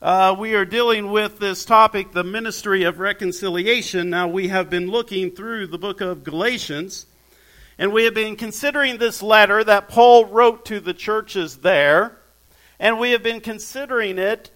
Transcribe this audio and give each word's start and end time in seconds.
Uh, 0.00 0.34
we 0.38 0.54
are 0.54 0.64
dealing 0.64 1.10
with 1.10 1.38
this 1.38 1.66
topic, 1.66 2.12
the 2.12 2.24
ministry 2.24 2.84
of 2.84 2.98
reconciliation. 2.98 4.08
Now, 4.08 4.26
we 4.26 4.48
have 4.48 4.70
been 4.70 4.90
looking 4.90 5.32
through 5.32 5.66
the 5.66 5.76
book 5.76 6.00
of 6.00 6.24
Galatians. 6.24 7.04
And 7.76 7.92
we 7.92 8.04
have 8.04 8.14
been 8.14 8.36
considering 8.36 8.96
this 8.96 9.22
letter 9.22 9.62
that 9.62 9.90
Paul 9.90 10.24
wrote 10.24 10.64
to 10.64 10.80
the 10.80 10.94
churches 10.94 11.58
there. 11.58 12.17
And 12.80 12.98
we 12.98 13.10
have 13.12 13.22
been 13.22 13.40
considering 13.40 14.18
it 14.18 14.50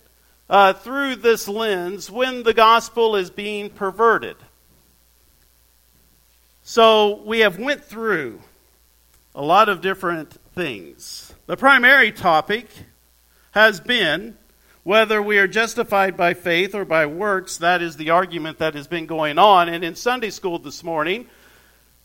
uh, 0.48 0.72
through 0.72 1.16
this 1.16 1.48
lens 1.48 2.10
when 2.10 2.42
the 2.42 2.54
gospel 2.54 3.16
is 3.16 3.30
being 3.30 3.70
perverted. 3.70 4.36
So 6.62 7.22
we 7.24 7.40
have 7.40 7.58
went 7.58 7.84
through 7.84 8.40
a 9.34 9.42
lot 9.42 9.68
of 9.68 9.80
different 9.80 10.38
things. 10.54 11.32
The 11.46 11.56
primary 11.56 12.12
topic 12.12 12.68
has 13.52 13.80
been 13.80 14.36
whether 14.84 15.22
we 15.22 15.38
are 15.38 15.46
justified 15.46 16.16
by 16.16 16.34
faith 16.34 16.74
or 16.74 16.84
by 16.84 17.06
works. 17.06 17.58
That 17.58 17.82
is 17.82 17.96
the 17.96 18.10
argument 18.10 18.58
that 18.58 18.74
has 18.74 18.86
been 18.86 19.06
going 19.06 19.38
on. 19.38 19.68
And 19.68 19.84
in 19.84 19.94
Sunday 19.94 20.30
school 20.30 20.58
this 20.58 20.82
morning, 20.82 21.26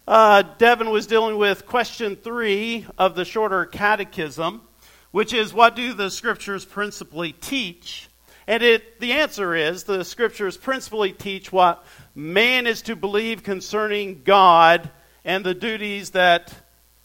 uh, 0.08 0.44
Devin 0.58 0.90
was 0.90 1.08
dealing 1.08 1.38
with 1.38 1.66
question 1.66 2.16
three 2.16 2.86
of 2.98 3.16
the 3.16 3.26
shorter 3.26 3.66
catechism, 3.66 4.62
which 5.12 5.34
is 5.34 5.54
what 5.54 5.76
do 5.76 5.94
the 5.94 6.10
scriptures 6.10 6.66
principally 6.66 7.32
teach? 7.32 8.10
And 8.48 8.64
it, 8.64 9.00
the 9.00 9.14
answer 9.14 9.56
is 9.56 9.84
the 9.84 10.06
scriptures 10.06 10.56
principally 10.56 11.12
teach 11.12 11.52
what 11.52 11.86
man 12.16 12.66
is 12.66 12.82
to 12.84 12.96
believe 12.96 13.44
concerning 13.44 14.22
God 14.24 14.90
and 15.26 15.46
the 15.46 15.54
duties 15.54 16.12
that 16.12 16.54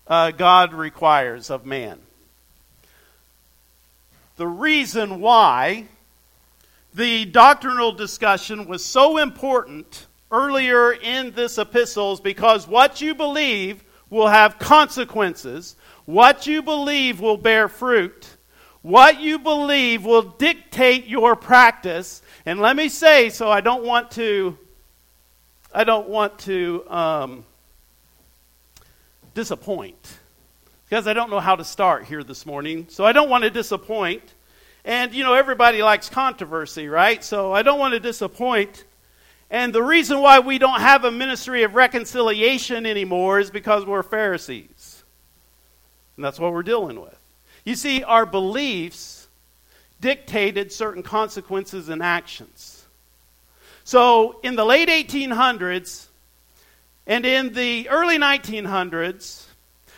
uh, 0.07 0.31
God 0.31 0.73
requires 0.73 1.51
of 1.51 1.67
man. 1.67 1.99
The 4.37 4.47
reason 4.47 5.21
why 5.21 5.87
the 6.95 7.25
doctrinal 7.25 7.93
discussion 7.93 8.67
was 8.67 8.85
so 8.85 9.19
important 9.19 10.07
earlier 10.31 10.93
in 10.93 11.33
this 11.33 11.59
epistle 11.59 12.13
is 12.13 12.21
because 12.21 12.67
what 12.67 13.01
you 13.01 13.15
believe 13.15 13.83
will 14.11 14.29
have 14.29 14.59
consequences. 14.59 15.77
What 16.05 16.47
you 16.47 16.63
believe 16.63 17.21
will 17.21 17.37
bear 17.37 17.69
fruit. 17.69 18.37
What 18.83 19.21
you 19.21 19.39
believe 19.39 20.05
will 20.05 20.23
dictate 20.23 21.07
your 21.07 21.37
practice. 21.37 22.23
And 22.45 22.61
let 22.61 22.75
me 22.75 22.89
say, 22.89 23.31
so 23.31 23.51
I 23.51 23.61
don't 23.61 23.85
want 23.85 24.11
to, 24.13 24.59
I 25.73 25.85
don't 25.85 26.09
want 26.09 26.39
to 26.41 26.85
um, 26.89 27.45
disappoint 29.35 30.19
because 30.85 31.07
I 31.07 31.13
don't 31.13 31.31
know 31.31 31.41
how 31.41 31.57
to 31.57 31.65
start 31.65 32.05
here 32.05 32.25
this 32.25 32.45
morning. 32.45 32.87
So 32.89 33.05
I 33.05 33.13
don't 33.13 33.31
want 33.31 33.45
to 33.45 33.51
disappoint. 33.51 34.35
And 34.85 35.15
you 35.15 35.23
know, 35.23 35.35
everybody 35.35 35.83
likes 35.83 36.09
controversy, 36.09 36.89
right? 36.89 37.23
So 37.23 37.53
I 37.53 37.63
don't 37.63 37.79
want 37.79 37.95
to 37.95 38.01
disappoint. 38.01 38.85
And 39.49 39.73
the 39.73 39.83
reason 39.83 40.21
why 40.21 40.41
we 40.41 40.59
don't 40.59 40.81
have 40.81 41.05
a 41.05 41.11
ministry 41.11 41.63
of 41.63 41.75
reconciliation 41.75 42.85
anymore 42.85 43.39
is 43.39 43.51
because 43.51 43.87
we're 43.87 44.03
Pharisees. 44.03 44.72
And 46.17 46.25
that's 46.25 46.39
what 46.39 46.53
we're 46.53 46.63
dealing 46.63 47.01
with. 47.01 47.19
You 47.65 47.75
see, 47.75 48.03
our 48.03 48.27
beliefs 48.27 49.29
dictated 50.01 50.73
certain 50.73 51.03
consequences 51.03 51.89
and 51.89 52.03
actions. 52.03 52.85
So, 53.85 54.41
in 54.43 54.57
the 54.57 54.65
late 54.65 54.89
1800s 54.89 56.07
and 57.07 57.25
in 57.25 57.53
the 57.53 57.89
early 57.89 58.19
1900s, 58.19 59.47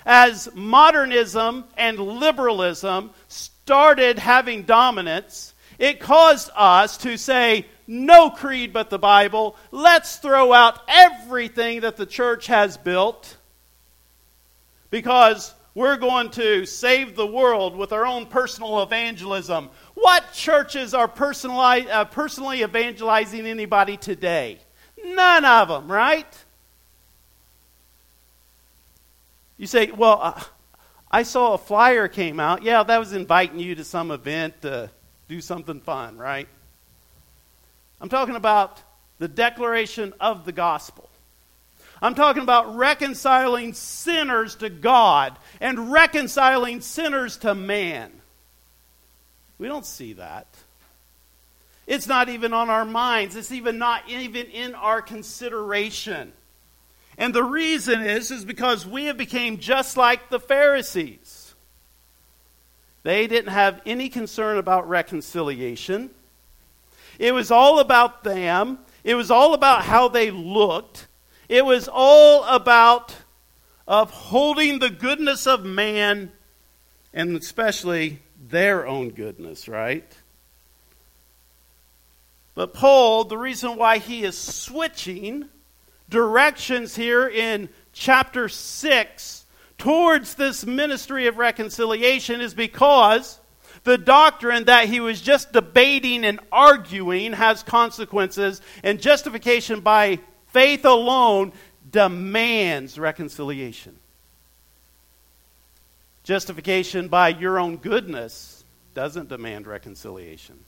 as 0.06 0.48
modernism 0.54 1.64
and 1.76 1.98
liberalism 1.98 3.10
started 3.28 4.18
having 4.18 4.62
dominance, 4.62 5.54
it 5.78 6.00
caused 6.00 6.50
us 6.54 6.98
to 6.98 7.16
say, 7.16 7.66
no 7.86 8.30
creed 8.30 8.72
but 8.72 8.90
the 8.90 8.98
Bible. 8.98 9.56
Let's 9.70 10.16
throw 10.16 10.52
out 10.52 10.80
everything 10.88 11.80
that 11.80 11.96
the 11.96 12.06
church 12.06 12.46
has 12.46 12.76
built 12.76 13.36
because 14.90 15.54
we're 15.74 15.96
going 15.96 16.30
to 16.30 16.66
save 16.66 17.16
the 17.16 17.26
world 17.26 17.76
with 17.76 17.92
our 17.92 18.06
own 18.06 18.26
personal 18.26 18.82
evangelism. 18.82 19.70
What 19.94 20.32
churches 20.32 20.94
are 20.94 21.08
personally, 21.08 21.90
uh, 21.90 22.04
personally 22.04 22.62
evangelizing 22.62 23.44
anybody 23.46 23.96
today? 23.96 24.60
None 25.04 25.44
of 25.44 25.68
them, 25.68 25.90
right? 25.90 26.26
You 29.58 29.66
say, 29.66 29.90
well, 29.90 30.20
uh, 30.22 30.42
I 31.10 31.24
saw 31.24 31.54
a 31.54 31.58
flyer 31.58 32.08
came 32.08 32.38
out. 32.38 32.62
Yeah, 32.62 32.82
that 32.84 32.98
was 32.98 33.12
inviting 33.12 33.58
you 33.58 33.74
to 33.74 33.84
some 33.84 34.10
event 34.10 34.62
to 34.62 34.90
do 35.28 35.40
something 35.40 35.80
fun, 35.80 36.18
right? 36.18 36.48
I'm 38.00 38.08
talking 38.08 38.36
about 38.36 38.80
the 39.18 39.28
declaration 39.28 40.12
of 40.20 40.44
the 40.44 40.52
gospel. 40.52 41.08
I'm 42.04 42.14
talking 42.14 42.42
about 42.42 42.76
reconciling 42.76 43.72
sinners 43.72 44.56
to 44.56 44.68
God 44.68 45.38
and 45.58 45.90
reconciling 45.90 46.82
sinners 46.82 47.38
to 47.38 47.54
man. 47.54 48.12
We 49.56 49.68
don't 49.68 49.86
see 49.86 50.12
that. 50.12 50.46
It's 51.86 52.06
not 52.06 52.28
even 52.28 52.52
on 52.52 52.68
our 52.68 52.84
minds. 52.84 53.36
It's 53.36 53.52
even 53.52 53.78
not 53.78 54.02
even 54.06 54.48
in 54.48 54.74
our 54.74 55.00
consideration. 55.00 56.34
And 57.16 57.32
the 57.32 57.42
reason 57.42 58.02
is 58.02 58.30
is 58.30 58.44
because 58.44 58.86
we 58.86 59.06
have 59.06 59.16
become 59.16 59.56
just 59.56 59.96
like 59.96 60.28
the 60.28 60.40
Pharisees. 60.40 61.54
They 63.02 63.26
didn't 63.26 63.50
have 63.50 63.80
any 63.86 64.10
concern 64.10 64.58
about 64.58 64.90
reconciliation. 64.90 66.10
It 67.18 67.32
was 67.32 67.50
all 67.50 67.78
about 67.78 68.24
them. 68.24 68.80
It 69.04 69.14
was 69.14 69.30
all 69.30 69.54
about 69.54 69.84
how 69.84 70.08
they 70.08 70.30
looked. 70.30 71.06
It 71.48 71.64
was 71.64 71.88
all 71.92 72.44
about 72.44 73.14
upholding 73.86 74.78
the 74.78 74.90
goodness 74.90 75.46
of 75.46 75.64
man 75.64 76.32
and 77.12 77.36
especially 77.36 78.20
their 78.48 78.86
own 78.86 79.10
goodness, 79.10 79.68
right? 79.68 80.10
But 82.54 82.74
Paul, 82.74 83.24
the 83.24 83.38
reason 83.38 83.76
why 83.76 83.98
he 83.98 84.24
is 84.24 84.36
switching 84.36 85.48
directions 86.08 86.94
here 86.94 87.28
in 87.28 87.68
chapter 87.92 88.48
6 88.48 89.46
towards 89.78 90.34
this 90.34 90.64
ministry 90.64 91.26
of 91.26 91.36
reconciliation 91.36 92.40
is 92.40 92.54
because 92.54 93.40
the 93.84 93.98
doctrine 93.98 94.64
that 94.64 94.88
he 94.88 95.00
was 95.00 95.20
just 95.20 95.52
debating 95.52 96.24
and 96.24 96.40
arguing 96.50 97.32
has 97.32 97.62
consequences, 97.62 98.62
and 98.82 99.00
justification 99.00 99.80
by 99.80 100.20
faith 100.54 100.86
alone 100.86 101.52
demands 101.90 102.98
reconciliation. 102.98 103.98
Justification 106.22 107.08
by 107.08 107.28
your 107.28 107.58
own 107.58 107.76
goodness 107.76 108.64
doesn't 108.94 109.28
demand 109.28 109.66
reconciliation. 109.66 110.58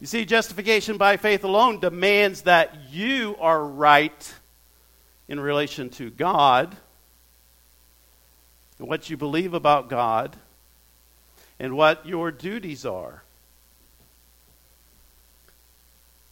You 0.00 0.06
see, 0.06 0.24
justification 0.24 0.96
by 0.96 1.16
faith 1.16 1.42
alone 1.42 1.80
demands 1.80 2.42
that 2.42 2.76
you 2.90 3.34
are 3.40 3.64
right 3.64 4.34
in 5.26 5.40
relation 5.40 5.90
to 5.90 6.10
God 6.10 6.76
and 8.78 8.86
what 8.86 9.10
you 9.10 9.16
believe 9.16 9.54
about 9.54 9.88
God 9.88 10.36
and 11.58 11.76
what 11.76 12.06
your 12.06 12.30
duties 12.30 12.86
are. 12.86 13.24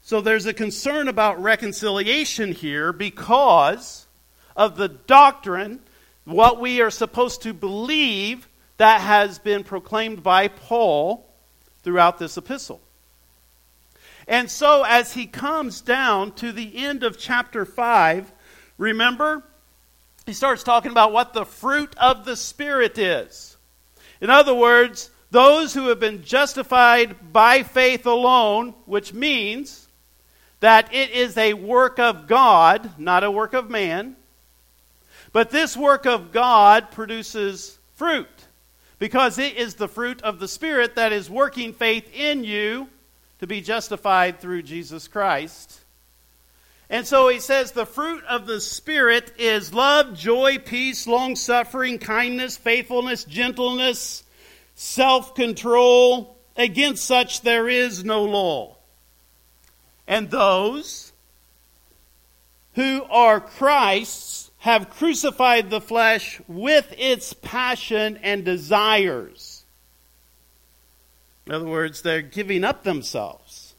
So 0.06 0.20
there's 0.20 0.46
a 0.46 0.54
concern 0.54 1.08
about 1.08 1.42
reconciliation 1.42 2.52
here 2.52 2.92
because 2.92 4.06
of 4.54 4.76
the 4.76 4.86
doctrine, 4.86 5.80
what 6.24 6.60
we 6.60 6.80
are 6.80 6.92
supposed 6.92 7.42
to 7.42 7.52
believe 7.52 8.46
that 8.76 9.00
has 9.00 9.40
been 9.40 9.64
proclaimed 9.64 10.22
by 10.22 10.46
Paul 10.46 11.26
throughout 11.82 12.20
this 12.20 12.36
epistle. 12.36 12.80
And 14.28 14.48
so, 14.48 14.84
as 14.84 15.14
he 15.14 15.26
comes 15.26 15.80
down 15.80 16.30
to 16.34 16.52
the 16.52 16.84
end 16.86 17.02
of 17.02 17.18
chapter 17.18 17.64
5, 17.64 18.32
remember, 18.78 19.42
he 20.24 20.34
starts 20.34 20.62
talking 20.62 20.92
about 20.92 21.12
what 21.12 21.34
the 21.34 21.44
fruit 21.44 21.92
of 21.96 22.24
the 22.24 22.36
Spirit 22.36 22.96
is. 22.96 23.56
In 24.20 24.30
other 24.30 24.54
words, 24.54 25.10
those 25.32 25.74
who 25.74 25.88
have 25.88 25.98
been 25.98 26.22
justified 26.22 27.32
by 27.32 27.64
faith 27.64 28.06
alone, 28.06 28.72
which 28.84 29.12
means 29.12 29.85
that 30.66 30.92
it 30.92 31.12
is 31.12 31.38
a 31.38 31.52
work 31.54 32.00
of 32.00 32.26
God, 32.26 32.98
not 32.98 33.22
a 33.22 33.30
work 33.30 33.54
of 33.54 33.70
man. 33.70 34.16
But 35.30 35.50
this 35.50 35.76
work 35.76 36.06
of 36.06 36.32
God 36.32 36.90
produces 36.90 37.78
fruit 37.94 38.26
because 38.98 39.38
it 39.38 39.56
is 39.56 39.76
the 39.76 39.86
fruit 39.86 40.22
of 40.22 40.40
the 40.40 40.48
Spirit 40.48 40.96
that 40.96 41.12
is 41.12 41.30
working 41.30 41.72
faith 41.72 42.10
in 42.12 42.42
you 42.42 42.88
to 43.38 43.46
be 43.46 43.60
justified 43.60 44.40
through 44.40 44.62
Jesus 44.62 45.06
Christ. 45.06 45.82
And 46.90 47.06
so 47.06 47.28
he 47.28 47.38
says 47.38 47.70
the 47.70 47.86
fruit 47.86 48.24
of 48.24 48.48
the 48.48 48.60
Spirit 48.60 49.34
is 49.38 49.72
love, 49.72 50.18
joy, 50.18 50.58
peace, 50.58 51.06
long 51.06 51.36
suffering, 51.36 52.00
kindness, 52.00 52.56
faithfulness, 52.56 53.22
gentleness, 53.22 54.24
self 54.74 55.36
control. 55.36 56.36
Against 56.56 57.04
such 57.04 57.42
there 57.42 57.68
is 57.68 58.04
no 58.04 58.24
law. 58.24 58.75
And 60.06 60.30
those 60.30 61.12
who 62.74 63.04
are 63.04 63.40
Christ's 63.40 64.50
have 64.58 64.90
crucified 64.90 65.70
the 65.70 65.80
flesh 65.80 66.40
with 66.48 66.92
its 66.98 67.32
passion 67.32 68.18
and 68.22 68.44
desires. 68.44 69.64
In 71.46 71.54
other 71.54 71.66
words, 71.66 72.02
they're 72.02 72.22
giving 72.22 72.64
up 72.64 72.82
themselves 72.82 73.74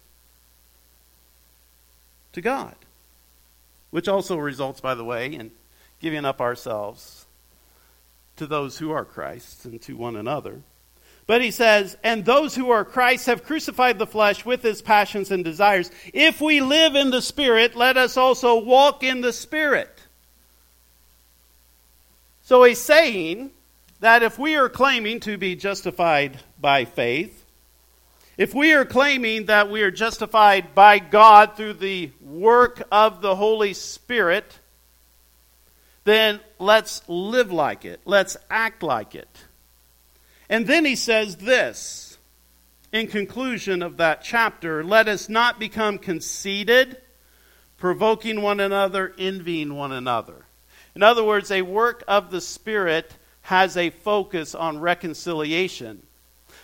to 2.31 2.41
God, 2.41 2.75
which 3.91 4.07
also 4.07 4.37
results, 4.37 4.79
by 4.79 4.95
the 4.95 5.03
way, 5.03 5.33
in 5.33 5.51
giving 5.99 6.23
up 6.23 6.39
ourselves 6.39 7.25
to 8.37 8.47
those 8.47 8.77
who 8.77 8.91
are 8.91 9.03
Christ 9.03 9.65
and 9.65 9.81
to 9.81 9.97
one 9.97 10.15
another. 10.15 10.61
But 11.27 11.41
he 11.41 11.51
says, 11.51 11.97
and 12.03 12.23
those 12.23 12.55
who 12.55 12.71
are 12.71 12.85
Christ 12.85 13.25
have 13.25 13.43
crucified 13.43 13.99
the 13.99 14.07
flesh 14.07 14.45
with 14.45 14.63
its 14.63 14.81
passions 14.81 15.29
and 15.29 15.43
desires. 15.43 15.91
If 16.13 16.39
we 16.39 16.61
live 16.61 16.95
in 16.95 17.11
the 17.11 17.21
Spirit, 17.21 17.75
let 17.75 17.97
us 17.97 18.15
also 18.15 18.59
walk 18.59 19.03
in 19.03 19.19
the 19.19 19.33
Spirit. 19.33 19.91
So 22.43 22.63
he's 22.63 22.79
saying 22.79 23.51
that 23.99 24.23
if 24.23 24.39
we 24.39 24.55
are 24.55 24.69
claiming 24.69 25.19
to 25.21 25.37
be 25.37 25.57
justified 25.57 26.39
by 26.61 26.85
faith, 26.85 27.43
if 28.37 28.53
we 28.53 28.73
are 28.73 28.85
claiming 28.85 29.47
that 29.47 29.69
we 29.69 29.81
are 29.81 29.91
justified 29.91 30.73
by 30.73 30.99
God 30.99 31.57
through 31.57 31.73
the 31.73 32.11
work 32.21 32.83
of 32.89 33.21
the 33.21 33.35
Holy 33.35 33.73
Spirit, 33.73 34.59
then 36.05 36.39
let's 36.57 37.01
live 37.09 37.51
like 37.51 37.83
it. 37.83 37.99
Let's 38.05 38.37
act 38.49 38.81
like 38.81 39.13
it. 39.13 39.27
And 40.49 40.65
then 40.65 40.85
he 40.85 40.95
says 40.95 41.37
this 41.37 42.17
in 42.91 43.07
conclusion 43.07 43.81
of 43.81 43.97
that 43.97 44.23
chapter 44.23 44.83
let 44.83 45.07
us 45.07 45.27
not 45.29 45.59
become 45.59 45.97
conceited, 45.97 46.97
provoking 47.77 48.41
one 48.41 48.59
another, 48.59 49.13
envying 49.17 49.75
one 49.75 49.91
another. 49.91 50.45
In 50.95 51.03
other 51.03 51.23
words, 51.23 51.51
a 51.51 51.61
work 51.61 52.03
of 52.07 52.31
the 52.31 52.41
Spirit 52.41 53.13
has 53.41 53.77
a 53.77 53.89
focus 53.89 54.55
on 54.55 54.79
reconciliation. 54.79 56.01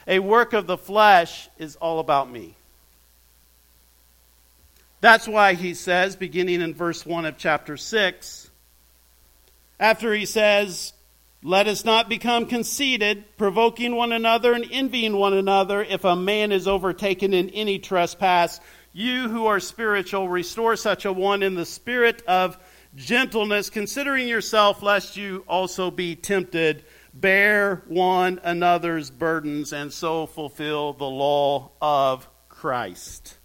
A 0.07 0.19
work 0.19 0.53
of 0.53 0.67
the 0.67 0.77
flesh 0.77 1.49
is 1.57 1.75
all 1.77 1.99
about 1.99 2.31
me. 2.31 2.55
That's 5.01 5.27
why 5.27 5.53
he 5.53 5.73
says, 5.73 6.15
beginning 6.15 6.61
in 6.61 6.73
verse 6.73 7.05
1 7.05 7.25
of 7.25 7.37
chapter 7.37 7.77
6, 7.77 8.49
after 9.79 10.13
he 10.13 10.25
says, 10.25 10.93
Let 11.45 11.67
us 11.67 11.83
not 11.83 12.07
become 12.07 12.45
conceited, 12.45 13.35
provoking 13.35 13.97
one 13.97 14.13
another 14.13 14.53
and 14.53 14.65
envying 14.71 15.17
one 15.17 15.33
another. 15.33 15.83
If 15.83 16.05
a 16.05 16.15
man 16.15 16.53
is 16.53 16.69
overtaken 16.69 17.33
in 17.33 17.49
any 17.49 17.79
trespass, 17.79 18.61
you 18.93 19.27
who 19.27 19.45
are 19.47 19.59
spiritual, 19.59 20.29
restore 20.29 20.77
such 20.77 21.03
a 21.03 21.11
one 21.11 21.43
in 21.43 21.55
the 21.55 21.65
spirit 21.65 22.21
of 22.27 22.57
gentleness, 22.95 23.69
considering 23.69 24.29
yourself, 24.29 24.81
lest 24.81 25.17
you 25.17 25.43
also 25.45 25.91
be 25.91 26.15
tempted. 26.15 26.85
Bear 27.13 27.83
one 27.87 28.39
another's 28.41 29.11
burdens, 29.11 29.73
and 29.73 29.91
so 29.91 30.25
fulfill 30.25 30.93
the 30.93 31.03
law 31.03 31.71
of 31.81 32.29
Christ. 32.47 33.37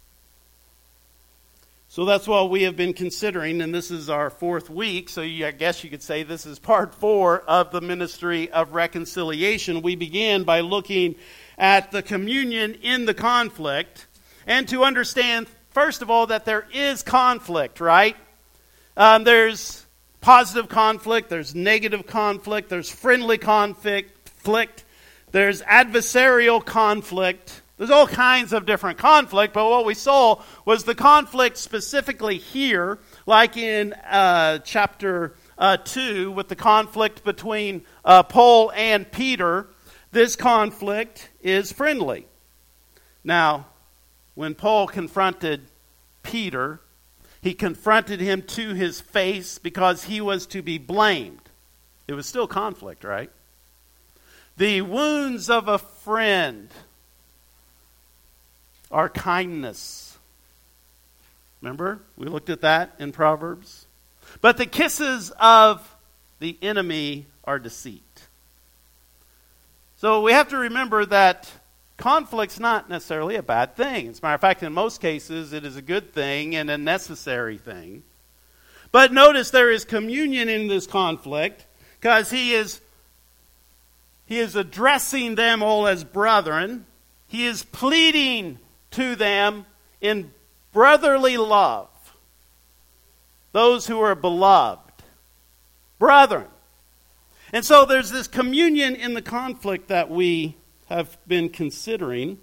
So 1.99 2.05
that's 2.05 2.29
what 2.29 2.49
we 2.49 2.63
have 2.63 2.77
been 2.77 2.93
considering, 2.93 3.59
and 3.59 3.75
this 3.75 3.91
is 3.91 4.09
our 4.09 4.29
fourth 4.29 4.69
week. 4.69 5.09
So 5.09 5.21
you, 5.21 5.45
I 5.45 5.51
guess 5.51 5.83
you 5.83 5.89
could 5.89 6.01
say 6.01 6.23
this 6.23 6.45
is 6.45 6.57
part 6.57 6.95
four 6.95 7.41
of 7.41 7.71
the 7.71 7.81
ministry 7.81 8.49
of 8.49 8.73
reconciliation. 8.73 9.81
We 9.81 9.97
began 9.97 10.43
by 10.43 10.61
looking 10.61 11.15
at 11.57 11.91
the 11.91 12.01
communion 12.01 12.75
in 12.75 13.05
the 13.05 13.13
conflict, 13.13 14.07
and 14.47 14.65
to 14.69 14.85
understand, 14.85 15.47
first 15.71 16.01
of 16.01 16.09
all, 16.09 16.27
that 16.27 16.45
there 16.45 16.65
is 16.73 17.03
conflict, 17.03 17.81
right? 17.81 18.15
Um, 18.95 19.25
there's 19.25 19.85
positive 20.21 20.69
conflict, 20.69 21.29
there's 21.29 21.53
negative 21.53 22.07
conflict, 22.07 22.69
there's 22.69 22.89
friendly 22.89 23.37
conflict, 23.37 24.85
there's 25.33 25.61
adversarial 25.63 26.63
conflict. 26.63 27.58
There's 27.79 27.91
all 27.91 28.07
kinds 28.07 28.51
of 28.51 28.65
different 28.65 28.97
conflict, 28.97 29.53
but 29.53 29.63
what 29.69 29.85
we 29.85 29.93
saw 29.93 30.41
was 30.65 30.83
the 30.83 30.93
conflict 30.93 31.55
specifically 31.55 32.37
here, 32.37 32.99
like 33.25 33.55
in 33.55 33.93
uh, 33.93 34.57
chapter 34.65 35.33
uh, 35.57 35.77
2, 35.77 36.29
with 36.29 36.49
the 36.49 36.57
conflict 36.57 37.23
between 37.23 37.85
uh, 38.03 38.23
Paul 38.23 38.73
and 38.75 39.09
Peter. 39.09 39.67
This 40.11 40.35
conflict 40.35 41.29
is 41.41 41.71
friendly. 41.71 42.27
Now, 43.23 43.67
when 44.35 44.55
Paul 44.55 44.85
confronted 44.85 45.61
Peter, 46.21 46.81
he 47.41 47.53
confronted 47.53 48.19
him 48.19 48.41
to 48.41 48.73
his 48.73 48.99
face 48.99 49.57
because 49.57 50.03
he 50.03 50.19
was 50.19 50.45
to 50.47 50.61
be 50.61 50.79
blamed. 50.79 51.49
It 52.09 52.13
was 52.13 52.27
still 52.27 52.45
conflict, 52.45 53.05
right? 53.05 53.31
The 54.57 54.81
wounds 54.81 55.49
of 55.49 55.69
a 55.69 55.77
friend 55.77 56.67
are 58.91 59.09
kindness. 59.09 60.17
Remember? 61.61 62.01
We 62.17 62.27
looked 62.27 62.49
at 62.49 62.61
that 62.61 62.95
in 62.99 63.11
Proverbs. 63.11 63.85
But 64.41 64.57
the 64.57 64.65
kisses 64.65 65.31
of 65.39 65.95
the 66.39 66.57
enemy 66.61 67.27
are 67.43 67.59
deceit. 67.59 68.03
So 69.97 70.21
we 70.21 70.31
have 70.31 70.49
to 70.49 70.57
remember 70.57 71.05
that 71.05 71.51
conflict's 71.97 72.59
not 72.59 72.89
necessarily 72.89 73.35
a 73.35 73.43
bad 73.43 73.75
thing. 73.75 74.07
As 74.07 74.19
a 74.19 74.21
matter 74.21 74.35
of 74.35 74.41
fact, 74.41 74.63
in 74.63 74.71
most 74.71 75.01
cases, 75.01 75.51
it 75.51 75.65
is 75.65 75.75
a 75.75 75.81
good 75.81 76.13
thing 76.13 76.55
and 76.55 76.69
a 76.69 76.77
necessary 76.77 77.57
thing. 77.57 78.03
But 78.91 79.11
notice 79.11 79.51
there 79.51 79.69
is 79.69 79.85
communion 79.85 80.49
in 80.49 80.67
this 80.67 80.87
conflict 80.87 81.65
because 81.99 82.31
he 82.31 82.53
is 82.53 82.79
he 84.25 84.39
is 84.39 84.55
addressing 84.55 85.35
them 85.35 85.63
all 85.63 85.87
as 85.87 86.03
brethren. 86.03 86.85
He 87.27 87.45
is 87.45 87.63
pleading 87.63 88.59
to 88.91 89.15
them 89.15 89.65
in 90.01 90.31
brotherly 90.71 91.37
love. 91.37 91.89
Those 93.51 93.87
who 93.87 93.99
are 93.99 94.15
beloved. 94.15 94.91
Brethren. 95.97 96.47
And 97.51 97.65
so 97.65 97.85
there's 97.85 98.11
this 98.11 98.27
communion 98.27 98.95
in 98.95 99.13
the 99.13 99.21
conflict 99.21 99.87
that 99.87 100.09
we 100.09 100.55
have 100.87 101.17
been 101.27 101.49
considering. 101.49 102.39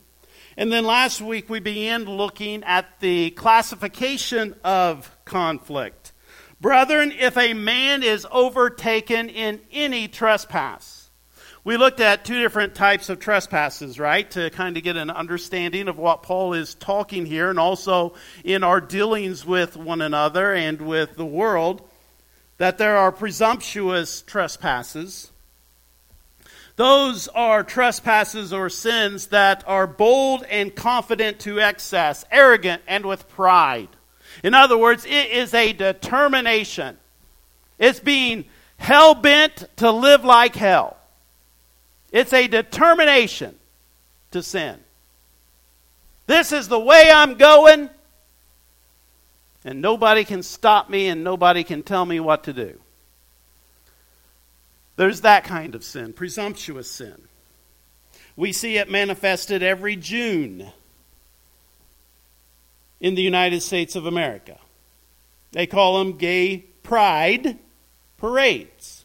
And 0.57 0.73
then 0.73 0.85
last 0.85 1.21
week 1.21 1.49
we 1.49 1.61
began 1.61 2.05
looking 2.05 2.65
at 2.65 3.01
the 3.01 3.31
classification 3.31 4.55
of 4.65 5.15
conflict. 5.25 6.13
Brethren, 6.61 7.13
if 7.13 7.37
a 7.37 7.53
man 7.53 8.03
is 8.03 8.27
overtaken 8.31 9.29
in 9.29 9.61
any 9.71 10.09
trespass, 10.09 10.96
we 11.67 11.77
looked 11.77 11.99
at 11.99 12.25
two 12.25 12.41
different 12.41 12.77
types 12.77 13.09
of 13.09 13.19
trespasses, 13.19 13.99
right? 13.99 14.31
To 14.31 14.51
kind 14.51 14.77
of 14.77 14.85
get 14.85 14.97
an 14.97 15.11
understanding 15.11 15.89
of 15.89 15.99
what 15.99 16.23
Paul 16.23 16.53
is 16.53 16.77
talking 16.77 17.27
here, 17.27 17.51
and 17.51 17.59
also 17.59 18.15
in 18.45 18.63
our 18.63 18.81
dealings 18.81 19.45
with 19.45 19.77
one 19.77 20.01
another 20.01 20.55
and 20.55 20.81
with 20.81 21.17
the 21.17 21.27
world, 21.27 21.83
that 22.59 22.79
there 22.79 22.97
are 22.97 23.11
presumptuous 23.11 24.23
trespasses 24.23 25.33
those 26.77 27.27
are 27.29 27.65
trespasses 27.65 28.53
or 28.53 28.69
sins 28.69 29.29
that 29.29 29.65
are 29.67 29.87
bold 29.87 30.45
and 30.45 30.75
confident 30.75 31.41
to 31.41 31.59
excess, 31.59 32.25
arrogant 32.31 32.83
and 32.87 33.07
with 33.07 33.29
pride. 33.31 33.89
In 34.45 34.53
other 34.53 34.77
words, 34.77 35.07
it 35.07 35.31
is 35.31 35.55
a 35.55 35.73
determination. 35.73 36.99
It's 37.79 37.99
being 37.99 38.45
hell 38.77 39.15
bent 39.15 39.65
to 39.77 39.91
live 39.91 40.23
like 40.23 40.55
hell. 40.55 40.99
It's 42.13 42.33
a 42.33 42.47
determination 42.47 43.55
to 44.31 44.43
sin. 44.43 44.79
This 46.27 46.53
is 46.53 46.69
the 46.69 46.79
way 46.79 47.11
I'm 47.13 47.35
going, 47.35 47.89
and 49.65 49.81
nobody 49.81 50.25
can 50.25 50.43
stop 50.43 50.91
me 50.91 51.09
and 51.09 51.23
nobody 51.23 51.65
can 51.65 51.83
tell 51.83 52.05
me 52.05 52.21
what 52.21 52.45
to 52.45 52.53
do. 52.53 52.81
There's 54.97 55.21
that 55.21 55.45
kind 55.45 55.75
of 55.75 55.85
sin, 55.85 56.13
presumptuous 56.13 56.91
sin. 56.91 57.23
We 58.35 58.53
see 58.53 58.77
it 58.77 58.91
manifested 58.91 59.63
every 59.63 59.97
June 59.97 60.71
in 63.01 63.15
the 63.15 63.23
United 63.23 63.63
States 63.63 63.95
of 63.95 64.07
America. 64.07 64.59
They 65.53 65.67
call 65.67 65.99
them 65.99 66.17
gay 66.17 66.65
pride 66.83 67.59
parades. 68.19 68.96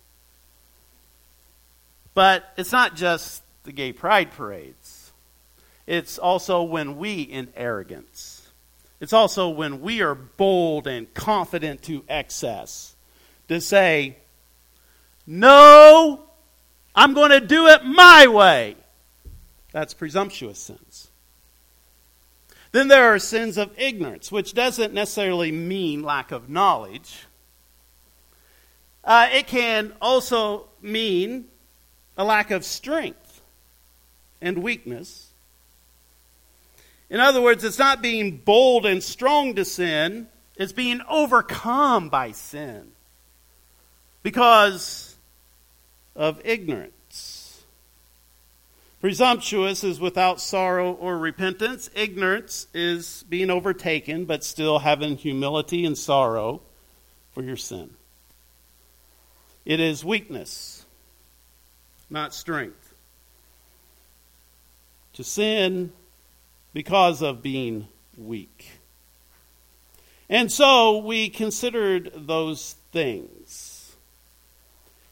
But 2.13 2.43
it's 2.57 2.71
not 2.71 2.95
just 2.95 3.43
the 3.63 3.71
gay 3.71 3.93
pride 3.93 4.31
parades, 4.31 5.11
it's 5.87 6.17
also 6.17 6.63
when 6.63 6.97
we, 6.97 7.21
in 7.21 7.49
arrogance, 7.55 8.49
it's 8.99 9.13
also 9.13 9.49
when 9.49 9.81
we 9.81 10.01
are 10.01 10.15
bold 10.15 10.87
and 10.87 11.11
confident 11.13 11.83
to 11.83 12.03
excess 12.07 12.95
to 13.47 13.59
say, 13.59 14.17
No, 15.25 16.23
I'm 16.95 17.13
going 17.13 17.31
to 17.31 17.41
do 17.41 17.67
it 17.67 17.83
my 17.83 18.27
way. 18.27 18.75
That's 19.71 19.93
presumptuous 19.93 20.59
sins. 20.59 21.09
Then 22.71 22.87
there 22.87 23.13
are 23.13 23.19
sins 23.19 23.57
of 23.57 23.77
ignorance, 23.77 24.31
which 24.31 24.53
doesn't 24.53 24.93
necessarily 24.93 25.51
mean 25.51 26.03
lack 26.03 26.31
of 26.31 26.49
knowledge. 26.49 27.25
Uh, 29.03 29.29
it 29.33 29.47
can 29.47 29.93
also 30.01 30.69
mean 30.81 31.45
a 32.21 32.23
lack 32.23 32.51
of 32.51 32.63
strength 32.63 33.41
and 34.43 34.59
weakness. 34.59 35.31
In 37.09 37.19
other 37.19 37.41
words, 37.41 37.63
it's 37.63 37.79
not 37.79 37.99
being 37.99 38.37
bold 38.37 38.85
and 38.85 39.01
strong 39.01 39.55
to 39.55 39.65
sin, 39.65 40.27
it's 40.55 40.71
being 40.71 41.01
overcome 41.09 42.09
by 42.09 42.31
sin 42.31 42.91
because 44.21 45.15
of 46.15 46.39
ignorance. 46.45 47.63
Presumptuous 48.99 49.83
is 49.83 49.99
without 49.99 50.39
sorrow 50.39 50.93
or 50.93 51.17
repentance. 51.17 51.89
Ignorance 51.95 52.67
is 52.71 53.25
being 53.29 53.49
overtaken, 53.49 54.25
but 54.25 54.43
still 54.43 54.77
having 54.77 55.17
humility 55.17 55.85
and 55.85 55.97
sorrow 55.97 56.61
for 57.33 57.41
your 57.41 57.57
sin. 57.57 57.95
It 59.65 59.79
is 59.79 60.05
weakness, 60.05 60.80
not 62.11 62.33
strength. 62.33 62.93
To 65.13 65.23
sin 65.23 65.91
because 66.73 67.21
of 67.21 67.41
being 67.41 67.87
weak. 68.17 68.71
And 70.29 70.51
so 70.51 70.99
we 70.99 71.29
considered 71.29 72.11
those 72.15 72.75
things. 72.91 73.95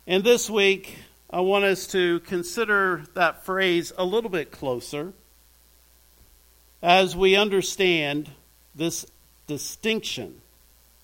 And 0.08 0.24
this 0.24 0.50
week, 0.50 0.98
I 1.30 1.42
want 1.42 1.66
us 1.66 1.88
to 1.88 2.20
consider 2.22 3.04
that 3.14 3.46
phrase 3.46 3.92
a 3.98 4.06
little 4.06 4.30
bit 4.30 4.52
closer 4.52 5.14
as 6.82 7.16
we 7.16 7.36
understand 7.36 8.30
this 8.74 9.06
distinction 9.48 10.42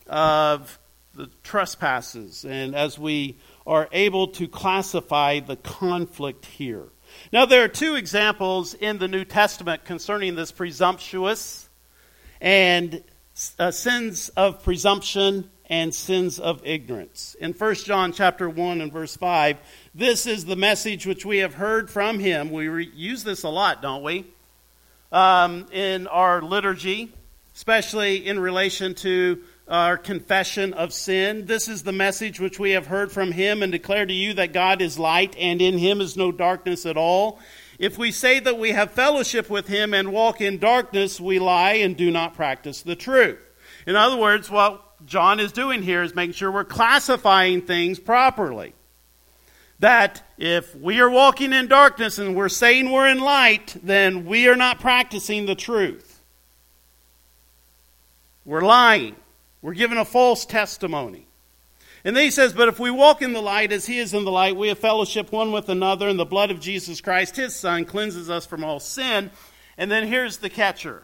of 0.08 0.80
the 1.16 1.30
trespasses 1.44 2.46
and 2.46 2.76
as 2.76 3.00
we 3.00 3.38
are 3.66 3.88
able 3.92 4.28
to 4.28 4.48
classify 4.48 5.40
the 5.40 5.56
conflict 5.56 6.46
here. 6.46 6.86
Now, 7.32 7.46
there 7.46 7.64
are 7.64 7.70
two 7.70 7.96
examples 7.96 8.74
in 8.74 8.98
the 8.98 9.08
New 9.08 9.26
Testament 9.26 9.86
concerning 9.86 10.36
this 10.36 10.52
presumptuous 10.52 11.70
and 12.42 13.04
uh, 13.58 13.72
sins 13.72 14.30
of 14.30 14.64
presumption 14.64 15.50
and 15.68 15.94
sins 15.94 16.40
of 16.40 16.62
ignorance. 16.66 17.36
In 17.40 17.54
1 17.54 17.76
John 17.76 18.12
chapter 18.12 18.50
1 18.50 18.82
and 18.82 18.92
verse 18.92 19.18
5, 19.18 19.58
this 19.96 20.28
is 20.28 20.46
the 20.46 20.56
message 20.56 21.06
which 21.08 21.26
we 21.26 21.40
have 21.40 21.56
heard 21.56 21.90
from 21.90 22.20
him. 22.20 22.52
We 22.52 22.68
re- 22.68 22.92
use 22.94 23.24
this 23.24 23.44
a 23.44 23.50
lot, 23.50 23.82
don't 23.82 24.04
we? 24.04 24.26
Um, 25.12 25.68
in 25.72 26.08
our 26.08 26.42
liturgy, 26.42 27.14
especially 27.56 28.28
in 28.28 28.40
relation 28.40 28.94
to 28.96 29.42
our 29.68 29.98
confession 29.98 30.74
of 30.74 30.94
sin. 30.94 31.46
This 31.46 31.68
is 31.68 31.84
the 31.84 31.92
message 31.92 32.40
which 32.40 32.60
we 32.60 32.72
have 32.72 32.88
heard 32.88 33.12
from 33.12 33.32
him 33.32 33.64
and 33.64 33.72
declare 33.72 34.06
to 34.06 34.14
you 34.14 34.34
that 34.36 34.54
God 34.54 34.82
is 34.82 35.00
light 35.00 35.36
and 35.40 35.62
in 35.62 35.78
him 35.78 36.02
is 36.02 36.16
no 36.16 36.32
darkness 36.32 36.86
at 36.86 36.98
all. 36.98 37.40
If 37.80 37.98
we 37.98 38.12
say 38.12 38.40
that 38.40 38.60
we 38.60 38.72
have 38.72 38.92
fellowship 38.92 39.50
with 39.50 39.68
him 39.68 39.94
and 39.94 40.12
walk 40.12 40.40
in 40.40 40.60
darkness, 40.60 41.20
we 41.20 41.40
lie 41.40 41.74
and 41.74 41.98
do 41.98 42.12
not 42.12 42.36
practice 42.36 42.84
the 42.84 42.96
truth. 42.96 43.40
In 43.88 43.96
other 43.96 44.18
words, 44.18 44.50
what 44.50 44.82
John 45.06 45.40
is 45.40 45.52
doing 45.52 45.82
here 45.82 46.04
is 46.04 46.16
making 46.16 46.34
sure 46.34 46.52
we're 46.52 46.64
classifying 46.64 47.62
things 47.62 48.00
properly. 48.00 48.74
That 49.80 50.24
if 50.38 50.74
we 50.76 51.02
are 51.02 51.10
walking 51.10 51.52
in 51.52 51.68
darkness 51.68 52.18
and 52.18 52.36
we're 52.36 52.50
saying 52.50 52.92
we're 52.92 53.10
in 53.10 53.20
light, 53.20 53.76
then 53.84 54.26
we 54.26 54.48
are 54.48 54.56
not 54.56 54.80
practicing 54.80 55.48
the 55.48 55.56
truth. 55.56 56.22
We're 58.46 58.62
lying. 58.62 59.16
We're 59.66 59.74
given 59.74 59.98
a 59.98 60.06
false 60.06 60.46
testimony. 60.46 61.26
And 62.04 62.16
then 62.16 62.24
he 62.24 62.30
says, 62.30 62.54
But 62.54 62.68
if 62.68 62.80
we 62.80 62.92
walk 62.92 63.24
in 63.24 63.34
the 63.34 63.42
light 63.42 63.72
as 63.72 63.88
he 63.88 63.98
is 63.98 64.14
in 64.14 64.24
the 64.24 64.32
light, 64.32 64.56
we 64.56 64.68
have 64.68 64.78
fellowship 64.78 65.32
one 65.32 65.52
with 65.52 65.70
another, 65.70 66.08
and 66.08 66.20
the 66.20 66.24
blood 66.24 66.52
of 66.52 66.60
Jesus 66.60 67.02
Christ, 67.02 67.36
his 67.36 67.56
Son, 67.56 67.84
cleanses 67.84 68.30
us 68.30 68.46
from 68.46 68.64
all 68.64 68.80
sin. 68.80 69.32
And 69.76 69.90
then 69.90 70.06
here's 70.06 70.38
the 70.38 70.52
catcher. 70.52 71.02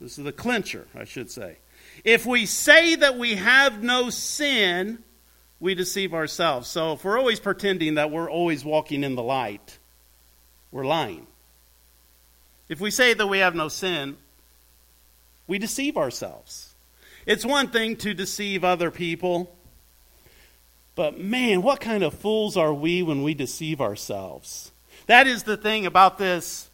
This 0.00 0.16
is 0.16 0.24
the 0.24 0.32
clincher, 0.32 0.86
I 0.94 1.04
should 1.04 1.30
say. 1.30 1.58
If 2.04 2.24
we 2.24 2.46
say 2.46 2.94
that 2.94 3.18
we 3.18 3.34
have 3.34 3.82
no 3.82 4.08
sin, 4.08 5.04
we 5.60 5.74
deceive 5.74 6.14
ourselves. 6.14 6.70
So 6.70 6.94
if 6.94 7.04
we're 7.04 7.18
always 7.18 7.38
pretending 7.38 7.96
that 7.96 8.10
we're 8.10 8.30
always 8.30 8.64
walking 8.64 9.04
in 9.04 9.14
the 9.14 9.22
light, 9.22 9.78
we're 10.72 10.86
lying. 10.86 11.26
If 12.70 12.80
we 12.80 12.90
say 12.90 13.12
that 13.12 13.26
we 13.26 13.40
have 13.40 13.54
no 13.54 13.68
sin, 13.68 14.16
we 15.46 15.58
deceive 15.58 15.98
ourselves. 15.98 16.68
It's 17.26 17.44
one 17.44 17.68
thing 17.68 17.96
to 17.96 18.14
deceive 18.14 18.64
other 18.64 18.90
people, 18.90 19.54
but 20.94 21.18
man, 21.18 21.62
what 21.62 21.80
kind 21.80 22.02
of 22.02 22.14
fools 22.14 22.56
are 22.56 22.74
we 22.74 23.02
when 23.02 23.22
we 23.22 23.34
deceive 23.34 23.80
ourselves? 23.80 24.72
That 25.06 25.26
is 25.26 25.44
the 25.44 25.56
thing 25.56 25.86
about 25.86 26.18
this 26.18 26.70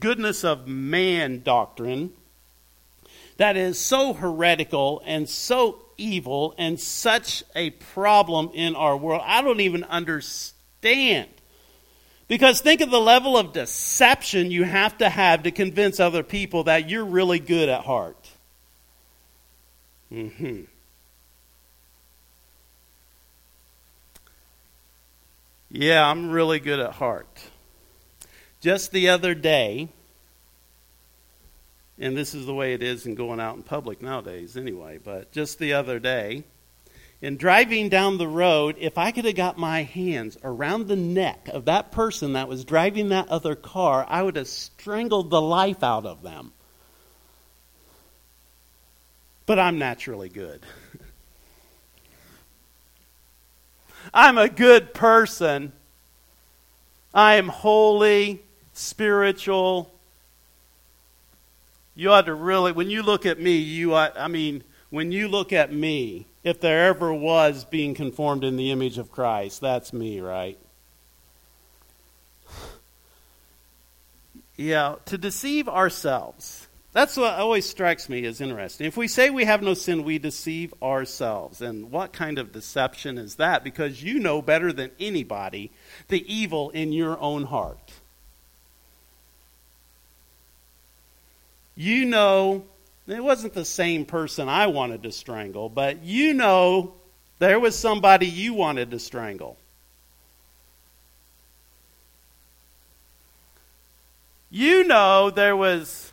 goodness 0.00 0.44
of 0.44 0.66
man 0.66 1.42
doctrine 1.42 2.12
that 3.36 3.56
is 3.56 3.78
so 3.78 4.14
heretical 4.14 5.02
and 5.04 5.28
so 5.28 5.82
evil 5.98 6.54
and 6.58 6.78
such 6.80 7.44
a 7.54 7.70
problem 7.70 8.50
in 8.54 8.74
our 8.74 8.96
world. 8.96 9.22
I 9.24 9.42
don't 9.42 9.60
even 9.60 9.84
understand. 9.84 11.28
Because 12.28 12.60
think 12.60 12.80
of 12.80 12.90
the 12.90 13.00
level 13.00 13.36
of 13.36 13.52
deception 13.52 14.50
you 14.50 14.64
have 14.64 14.98
to 14.98 15.08
have 15.08 15.44
to 15.44 15.50
convince 15.50 16.00
other 16.00 16.22
people 16.22 16.64
that 16.64 16.88
you're 16.88 17.04
really 17.04 17.38
good 17.38 17.68
at 17.68 17.84
heart. 17.84 18.25
Hmm 20.10 20.62
Yeah, 25.68 26.08
I'm 26.08 26.30
really 26.30 26.60
good 26.60 26.78
at 26.78 26.92
heart. 26.92 27.42
Just 28.60 28.92
the 28.92 29.08
other 29.08 29.34
day, 29.34 29.88
and 31.98 32.16
this 32.16 32.34
is 32.34 32.46
the 32.46 32.54
way 32.54 32.72
it 32.72 32.82
is 32.82 33.04
in 33.04 33.14
going 33.14 33.40
out 33.40 33.56
in 33.56 33.62
public 33.62 34.00
nowadays 34.00 34.56
anyway, 34.56 34.98
but 35.02 35.32
just 35.32 35.58
the 35.58 35.72
other 35.72 35.98
day, 35.98 36.44
in 37.20 37.36
driving 37.36 37.88
down 37.88 38.18
the 38.18 38.28
road, 38.28 38.76
if 38.78 38.98
I 38.98 39.10
could 39.10 39.24
have 39.24 39.34
got 39.34 39.58
my 39.58 39.82
hands 39.82 40.38
around 40.44 40.86
the 40.86 40.96
neck 40.96 41.48
of 41.52 41.64
that 41.64 41.90
person 41.90 42.34
that 42.34 42.48
was 42.48 42.64
driving 42.64 43.08
that 43.08 43.28
other 43.28 43.54
car, 43.54 44.06
I 44.08 44.22
would 44.22 44.36
have 44.36 44.48
strangled 44.48 45.30
the 45.30 45.40
life 45.40 45.82
out 45.82 46.06
of 46.06 46.22
them. 46.22 46.52
But 49.46 49.58
I'm 49.58 49.78
naturally 49.78 50.28
good. 50.28 50.60
I'm 54.14 54.38
a 54.38 54.48
good 54.48 54.92
person. 54.92 55.72
I 57.14 57.36
am 57.36 57.48
holy, 57.48 58.42
spiritual, 58.74 59.92
you 61.96 62.12
ought 62.12 62.26
to 62.26 62.34
really, 62.34 62.72
when 62.72 62.90
you 62.90 63.02
look 63.02 63.24
at 63.24 63.40
me, 63.40 63.56
you 63.56 63.94
ought, 63.94 64.18
I 64.18 64.28
mean, 64.28 64.62
when 64.90 65.12
you 65.12 65.28
look 65.28 65.50
at 65.54 65.72
me, 65.72 66.26
if 66.44 66.60
there 66.60 66.88
ever 66.88 67.12
was 67.12 67.64
being 67.64 67.94
conformed 67.94 68.44
in 68.44 68.56
the 68.56 68.70
image 68.70 68.98
of 68.98 69.10
Christ, 69.10 69.62
that's 69.62 69.92
me, 69.92 70.20
right? 70.20 70.58
Yeah, 74.58 74.94
to 75.04 75.18
deceive 75.18 75.68
ourselves. 75.68 76.66
That's 76.96 77.16
what 77.16 77.34
always 77.34 77.68
strikes 77.68 78.08
me 78.08 78.24
as 78.24 78.40
interesting. 78.40 78.86
If 78.86 78.96
we 78.96 79.06
say 79.06 79.28
we 79.28 79.44
have 79.44 79.60
no 79.60 79.74
sin, 79.74 80.02
we 80.02 80.18
deceive 80.18 80.72
ourselves. 80.82 81.60
And 81.60 81.90
what 81.90 82.14
kind 82.14 82.38
of 82.38 82.52
deception 82.52 83.18
is 83.18 83.34
that? 83.34 83.62
Because 83.62 84.02
you 84.02 84.18
know 84.18 84.40
better 84.40 84.72
than 84.72 84.90
anybody 84.98 85.72
the 86.08 86.24
evil 86.32 86.70
in 86.70 86.92
your 86.92 87.20
own 87.20 87.44
heart. 87.44 87.92
you 91.76 92.06
know, 92.06 92.64
it 93.06 93.22
wasn't 93.22 93.52
the 93.52 93.64
same 93.64 94.06
person 94.06 94.48
I 94.48 94.66
wanted 94.66 95.02
to 95.04 95.12
strangle, 95.12 95.68
but 95.68 96.02
you 96.02 96.32
know 96.32 96.94
there 97.38 97.60
was 97.60 97.78
somebody 97.78 98.26
you 98.26 98.54
wanted 98.54 98.90
to 98.90 98.98
strangle. 98.98 99.58
You 104.50 104.84
know 104.84 105.28
there 105.30 105.54
was, 105.54 106.12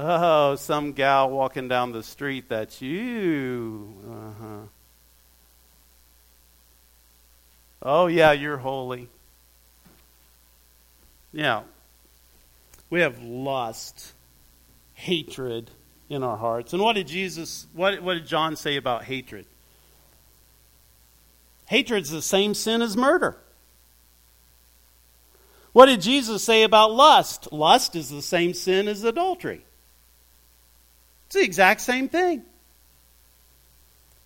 oh, 0.00 0.54
some 0.56 0.92
gal 0.92 1.28
walking 1.28 1.68
down 1.68 1.92
the 1.92 2.02
street 2.02 2.48
that's 2.48 2.80
you, 2.80 3.94
uh 4.08 4.42
huh. 4.42 4.60
Oh, 7.82 8.06
yeah, 8.06 8.32
you're 8.32 8.56
holy. 8.56 9.08
Yeah. 11.32 11.62
We 12.90 13.00
have 13.00 13.22
lust, 13.22 14.12
hatred 14.94 15.70
in 16.08 16.22
our 16.22 16.36
hearts. 16.36 16.72
And 16.72 16.82
what 16.82 16.94
did 16.94 17.06
Jesus, 17.06 17.66
what, 17.72 18.02
what 18.02 18.14
did 18.14 18.26
John 18.26 18.56
say 18.56 18.76
about 18.76 19.04
hatred? 19.04 19.46
Hatred's 21.66 22.10
the 22.10 22.22
same 22.22 22.54
sin 22.54 22.82
as 22.82 22.96
murder. 22.96 23.36
What 25.72 25.86
did 25.86 26.00
Jesus 26.00 26.42
say 26.42 26.62
about 26.64 26.92
lust? 26.92 27.52
Lust 27.52 27.94
is 27.94 28.08
the 28.08 28.22
same 28.22 28.54
sin 28.54 28.88
as 28.88 29.04
adultery. 29.04 29.64
It's 31.28 31.34
the 31.34 31.44
exact 31.44 31.82
same 31.82 32.08
thing. 32.08 32.42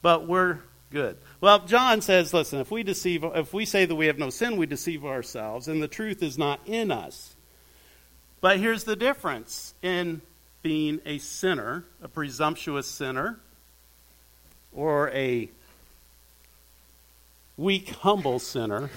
But 0.02 0.28
we're 0.28 0.61
good. 0.92 1.16
Well, 1.40 1.66
John 1.66 2.00
says, 2.00 2.32
listen, 2.32 2.61
if 2.61 2.71
we 2.71 2.85
deceive 2.85 3.25
if 3.25 3.52
we 3.52 3.64
say 3.64 3.87
that 3.87 3.94
we 3.94 4.06
have 4.06 4.18
no 4.18 4.30
sin, 4.30 4.56
we 4.56 4.66
deceive 4.66 5.04
ourselves 5.04 5.66
and 5.66 5.82
the 5.82 5.88
truth 5.88 6.23
is 6.23 6.38
not 6.38 6.61
in 6.64 6.92
us. 6.92 7.35
But 8.40 8.61
here's 8.61 8.85
the 8.85 8.94
difference 8.94 9.75
in 9.82 10.21
being 10.62 11.00
a 11.04 11.18
sinner, 11.18 11.85
a 12.00 12.06
presumptuous 12.06 12.87
sinner, 12.87 13.40
or 14.73 15.11
a 15.11 15.49
weak, 17.56 17.90
humble 17.90 18.38
sinner. 18.38 18.90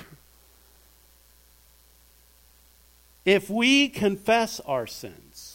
If 3.25 3.49
we 3.49 3.89
confess 3.89 4.59
our 4.59 4.85
sins, 4.85 5.54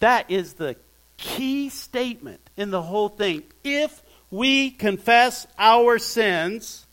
that 0.00 0.30
is 0.30 0.54
the 0.54 0.76
key 1.16 1.68
statement 1.68 2.40
in 2.56 2.70
the 2.70 2.82
whole 2.82 3.08
thing. 3.08 3.42
If 3.64 4.02
we 4.30 4.70
confess 4.70 5.46
our 5.58 5.98
sins, 5.98 6.86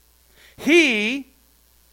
He, 0.58 1.28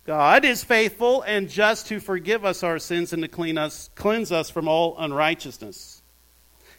God, 0.05 0.45
is 0.45 0.64
faithful 0.64 1.23
and 1.23 1.49
just 1.49 1.87
to 1.88 2.00
forgive 2.00 2.45
us 2.45 2.62
our 2.62 2.79
sins 2.79 3.12
and 3.12 3.23
to 3.23 3.29
clean 3.29 3.59
us, 3.59 3.90
cleanse 3.95 4.33
us 4.33 4.50
from 4.50 4.69
all 4.69 4.97
unrighteousness. 4.99 6.00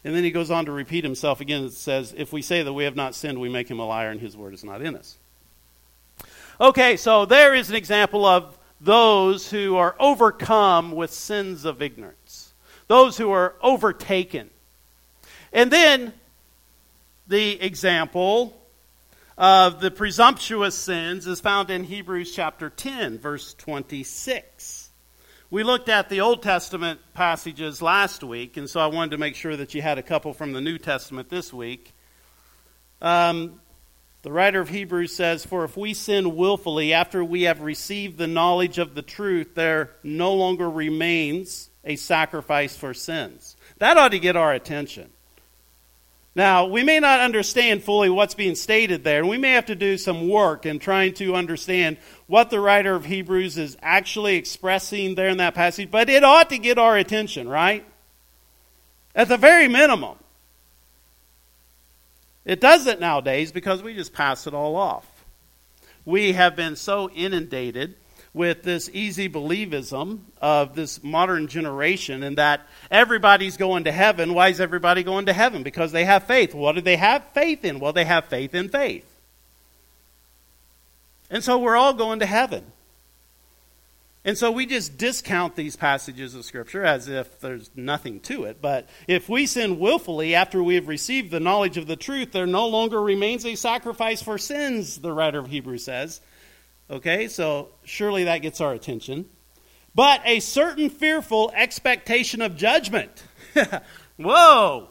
And 0.03 0.15
then 0.15 0.23
he 0.23 0.31
goes 0.31 0.49
on 0.49 0.65
to 0.65 0.71
repeat 0.71 1.03
himself 1.03 1.41
again. 1.41 1.63
It 1.65 1.73
says, 1.73 2.13
If 2.17 2.33
we 2.33 2.41
say 2.41 2.63
that 2.63 2.73
we 2.73 2.85
have 2.85 2.95
not 2.95 3.13
sinned, 3.13 3.39
we 3.39 3.49
make 3.49 3.69
him 3.69 3.79
a 3.79 3.85
liar, 3.85 4.09
and 4.09 4.19
his 4.19 4.35
word 4.35 4.53
is 4.53 4.63
not 4.63 4.81
in 4.81 4.95
us. 4.95 5.17
Okay, 6.59 6.97
so 6.97 7.25
there 7.25 7.53
is 7.53 7.69
an 7.69 7.75
example 7.75 8.25
of 8.25 8.57
those 8.79 9.49
who 9.49 9.75
are 9.77 9.95
overcome 9.99 10.91
with 10.91 11.11
sins 11.11 11.65
of 11.65 11.81
ignorance, 11.81 12.17
those 12.91 13.17
who 13.17 13.31
are 13.31 13.55
overtaken. 13.61 14.49
And 15.53 15.71
then 15.71 16.11
the 17.25 17.61
example 17.61 18.53
of 19.37 19.79
the 19.79 19.89
presumptuous 19.89 20.75
sins 20.77 21.25
is 21.25 21.39
found 21.39 21.69
in 21.69 21.85
Hebrews 21.85 22.35
chapter 22.35 22.69
10, 22.69 23.17
verse 23.17 23.53
26. 23.53 24.89
We 25.49 25.63
looked 25.63 25.87
at 25.87 26.09
the 26.09 26.19
Old 26.19 26.43
Testament 26.43 26.99
passages 27.13 27.81
last 27.81 28.25
week, 28.25 28.57
and 28.57 28.69
so 28.69 28.81
I 28.81 28.87
wanted 28.87 29.11
to 29.11 29.17
make 29.17 29.35
sure 29.35 29.55
that 29.55 29.73
you 29.73 29.81
had 29.81 29.97
a 29.97 30.03
couple 30.03 30.33
from 30.33 30.51
the 30.51 30.59
New 30.59 30.77
Testament 30.77 31.29
this 31.29 31.53
week. 31.53 31.93
Um, 33.01 33.61
the 34.21 34.33
writer 34.33 34.59
of 34.59 34.67
Hebrews 34.67 35.15
says, 35.15 35.45
For 35.45 35.63
if 35.63 35.77
we 35.77 35.93
sin 35.93 36.35
willfully 36.35 36.91
after 36.91 37.23
we 37.23 37.43
have 37.43 37.61
received 37.61 38.17
the 38.17 38.27
knowledge 38.27 38.79
of 38.79 38.95
the 38.95 39.01
truth, 39.01 39.55
there 39.55 39.91
no 40.03 40.33
longer 40.33 40.69
remains 40.69 41.69
a 41.83 41.95
sacrifice 41.95 42.75
for 42.75 42.93
sins. 42.93 43.55
That 43.79 43.97
ought 43.97 44.11
to 44.11 44.19
get 44.19 44.35
our 44.35 44.53
attention. 44.53 45.09
Now, 46.33 46.65
we 46.65 46.83
may 46.83 46.99
not 46.99 47.19
understand 47.19 47.83
fully 47.83 48.09
what's 48.09 48.35
being 48.35 48.55
stated 48.55 49.03
there, 49.03 49.19
and 49.19 49.27
we 49.27 49.37
may 49.37 49.51
have 49.51 49.65
to 49.65 49.75
do 49.75 49.97
some 49.97 50.29
work 50.29 50.65
in 50.65 50.79
trying 50.79 51.13
to 51.15 51.35
understand 51.35 51.97
what 52.27 52.49
the 52.49 52.59
writer 52.59 52.95
of 52.95 53.03
Hebrews 53.03 53.57
is 53.57 53.75
actually 53.81 54.37
expressing 54.37 55.15
there 55.15 55.27
in 55.27 55.37
that 55.37 55.55
passage, 55.55 55.91
but 55.91 56.09
it 56.09 56.23
ought 56.23 56.49
to 56.49 56.57
get 56.57 56.77
our 56.77 56.95
attention, 56.95 57.49
right? 57.49 57.83
At 59.13 59.27
the 59.27 59.35
very 59.35 59.67
minimum. 59.67 60.17
It 62.45 62.61
doesn't 62.61 63.01
nowadays 63.01 63.51
because 63.51 63.83
we 63.83 63.93
just 63.93 64.13
pass 64.13 64.47
it 64.47 64.53
all 64.53 64.77
off. 64.77 65.05
We 66.05 66.31
have 66.31 66.55
been 66.55 66.77
so 66.77 67.09
inundated 67.09 67.95
with 68.33 68.63
this 68.63 68.89
easy 68.93 69.27
believism 69.27 70.19
of 70.41 70.73
this 70.73 71.03
modern 71.03 71.47
generation 71.47 72.23
and 72.23 72.37
that 72.37 72.61
everybody's 72.89 73.57
going 73.57 73.83
to 73.83 73.91
heaven. 73.91 74.33
Why 74.33 74.49
is 74.49 74.61
everybody 74.61 75.03
going 75.03 75.25
to 75.25 75.33
heaven? 75.33 75.63
Because 75.63 75.91
they 75.91 76.05
have 76.05 76.23
faith. 76.23 76.53
What 76.53 76.75
do 76.75 76.81
they 76.81 76.95
have 76.95 77.23
faith 77.33 77.65
in? 77.65 77.79
Well, 77.79 77.93
they 77.93 78.05
have 78.05 78.25
faith 78.25 78.55
in 78.55 78.69
faith. 78.69 79.05
And 81.29 81.43
so 81.43 81.59
we're 81.59 81.77
all 81.77 81.93
going 81.93 82.19
to 82.19 82.25
heaven. 82.25 82.63
And 84.23 84.37
so 84.37 84.51
we 84.51 84.67
just 84.67 84.97
discount 84.97 85.55
these 85.55 85.75
passages 85.75 86.35
of 86.35 86.45
Scripture 86.45 86.85
as 86.85 87.07
if 87.07 87.39
there's 87.39 87.71
nothing 87.75 88.19
to 88.21 88.43
it. 88.43 88.61
But 88.61 88.87
if 89.07 89.27
we 89.27 89.47
sin 89.47 89.79
willfully 89.79 90.35
after 90.35 90.61
we 90.61 90.75
have 90.75 90.87
received 90.87 91.31
the 91.31 91.39
knowledge 91.39 91.77
of 91.77 91.87
the 91.87 91.95
truth, 91.95 92.31
there 92.31 92.45
no 92.45 92.67
longer 92.67 93.01
remains 93.01 93.45
a 93.45 93.55
sacrifice 93.55 94.21
for 94.21 94.37
sins, 94.37 94.99
the 94.99 95.11
writer 95.11 95.39
of 95.39 95.47
Hebrews 95.47 95.85
says. 95.85 96.21
Okay, 96.91 97.29
so 97.29 97.69
surely 97.85 98.25
that 98.25 98.39
gets 98.39 98.59
our 98.59 98.73
attention. 98.73 99.25
But 99.95 100.21
a 100.25 100.41
certain 100.41 100.89
fearful 100.89 101.49
expectation 101.55 102.41
of 102.41 102.57
judgment. 102.57 103.23
Whoa! 104.17 104.89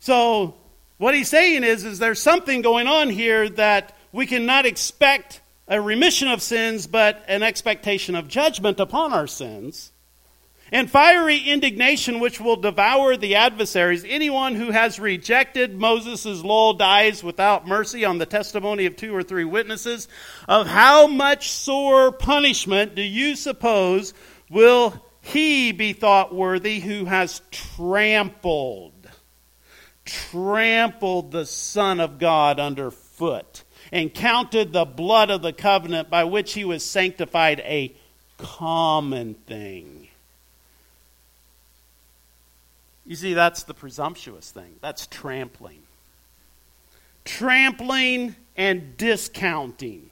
So, 0.00 0.56
what 0.98 1.14
he's 1.14 1.30
saying 1.30 1.64
is, 1.64 1.84
is 1.84 1.98
there's 1.98 2.20
something 2.20 2.60
going 2.60 2.86
on 2.86 3.08
here 3.08 3.48
that 3.48 3.96
we 4.12 4.26
cannot 4.26 4.66
expect 4.66 5.40
a 5.66 5.80
remission 5.80 6.28
of 6.28 6.42
sins, 6.42 6.86
but 6.86 7.24
an 7.26 7.42
expectation 7.42 8.14
of 8.14 8.28
judgment 8.28 8.80
upon 8.80 9.14
our 9.14 9.26
sins 9.26 9.90
and 10.74 10.90
fiery 10.90 11.38
indignation 11.38 12.18
which 12.18 12.40
will 12.40 12.56
devour 12.56 13.16
the 13.16 13.36
adversaries. 13.36 14.04
Anyone 14.04 14.56
who 14.56 14.72
has 14.72 14.98
rejected 14.98 15.78
Moses' 15.78 16.42
law 16.42 16.72
dies 16.72 17.22
without 17.22 17.64
mercy 17.64 18.04
on 18.04 18.18
the 18.18 18.26
testimony 18.26 18.84
of 18.86 18.96
two 18.96 19.14
or 19.14 19.22
three 19.22 19.44
witnesses. 19.44 20.08
Of 20.48 20.66
how 20.66 21.06
much 21.06 21.52
sore 21.52 22.10
punishment 22.10 22.96
do 22.96 23.02
you 23.02 23.36
suppose 23.36 24.14
will 24.50 25.00
he 25.20 25.70
be 25.70 25.92
thought 25.92 26.34
worthy 26.34 26.80
who 26.80 27.04
has 27.04 27.40
trampled, 27.52 29.08
trampled 30.04 31.30
the 31.30 31.46
Son 31.46 32.00
of 32.00 32.18
God 32.18 32.58
underfoot 32.58 33.62
and 33.92 34.12
counted 34.12 34.72
the 34.72 34.84
blood 34.84 35.30
of 35.30 35.40
the 35.40 35.52
covenant 35.52 36.10
by 36.10 36.24
which 36.24 36.54
he 36.54 36.64
was 36.64 36.84
sanctified 36.84 37.60
a 37.60 37.94
common 38.38 39.34
thing? 39.34 40.03
You 43.06 43.16
see, 43.16 43.34
that's 43.34 43.64
the 43.64 43.74
presumptuous 43.74 44.50
thing. 44.50 44.76
That's 44.80 45.06
trampling. 45.06 45.82
Trampling 47.24 48.36
and 48.56 48.96
discounting 48.96 50.10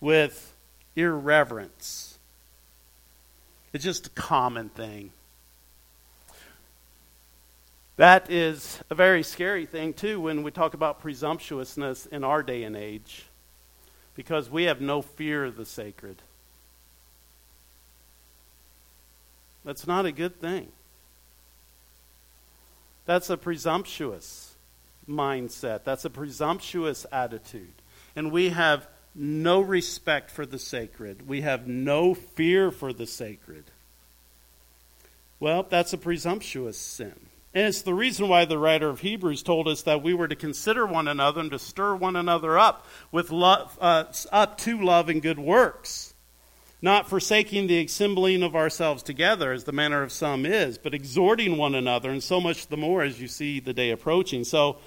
with 0.00 0.54
irreverence. 0.94 2.18
It's 3.72 3.84
just 3.84 4.08
a 4.08 4.10
common 4.10 4.68
thing. 4.68 5.12
That 7.96 8.30
is 8.30 8.80
a 8.90 8.94
very 8.94 9.22
scary 9.22 9.66
thing, 9.66 9.94
too, 9.94 10.20
when 10.20 10.42
we 10.42 10.50
talk 10.50 10.74
about 10.74 11.00
presumptuousness 11.00 12.06
in 12.06 12.24
our 12.24 12.42
day 12.42 12.64
and 12.64 12.76
age, 12.76 13.26
because 14.14 14.50
we 14.50 14.64
have 14.64 14.80
no 14.80 15.02
fear 15.02 15.44
of 15.44 15.56
the 15.56 15.66
sacred. 15.66 16.22
That's 19.64 19.86
not 19.86 20.06
a 20.06 20.12
good 20.12 20.40
thing. 20.40 20.68
That's 23.04 23.30
a 23.30 23.36
presumptuous 23.36 24.54
mindset. 25.08 25.84
That's 25.84 26.04
a 26.04 26.10
presumptuous 26.10 27.06
attitude. 27.10 27.74
And 28.14 28.30
we 28.30 28.50
have 28.50 28.86
no 29.14 29.60
respect 29.60 30.30
for 30.30 30.46
the 30.46 30.58
sacred. 30.58 31.28
We 31.28 31.42
have 31.42 31.66
no 31.66 32.14
fear 32.14 32.70
for 32.70 32.92
the 32.92 33.06
sacred. 33.06 33.64
Well, 35.40 35.66
that's 35.68 35.92
a 35.92 35.98
presumptuous 35.98 36.78
sin. 36.78 37.14
And 37.54 37.66
it's 37.66 37.82
the 37.82 37.92
reason 37.92 38.28
why 38.28 38.46
the 38.46 38.56
writer 38.56 38.88
of 38.88 39.00
Hebrews 39.00 39.42
told 39.42 39.68
us 39.68 39.82
that 39.82 40.02
we 40.02 40.14
were 40.14 40.28
to 40.28 40.36
consider 40.36 40.86
one 40.86 41.06
another 41.06 41.40
and 41.40 41.50
to 41.50 41.58
stir 41.58 41.94
one 41.94 42.16
another 42.16 42.58
up 42.58 42.86
with 43.10 43.30
love, 43.30 43.76
uh, 43.80 44.04
up 44.30 44.56
to 44.58 44.82
love 44.82 45.10
and 45.10 45.20
good 45.20 45.38
works. 45.38 46.11
Not 46.82 47.08
forsaking 47.08 47.68
the 47.68 47.84
assembling 47.84 48.42
of 48.42 48.56
ourselves 48.56 49.04
together, 49.04 49.52
as 49.52 49.64
the 49.64 49.72
manner 49.72 50.02
of 50.02 50.10
some 50.10 50.44
is, 50.44 50.76
but 50.76 50.92
exhorting 50.92 51.56
one 51.56 51.76
another, 51.76 52.10
and 52.10 52.22
so 52.22 52.40
much 52.40 52.66
the 52.66 52.76
more 52.76 53.02
as 53.02 53.20
you 53.20 53.28
see 53.28 53.60
the 53.60 53.72
day 53.72 53.90
approaching. 53.90 54.42
So, 54.42 54.78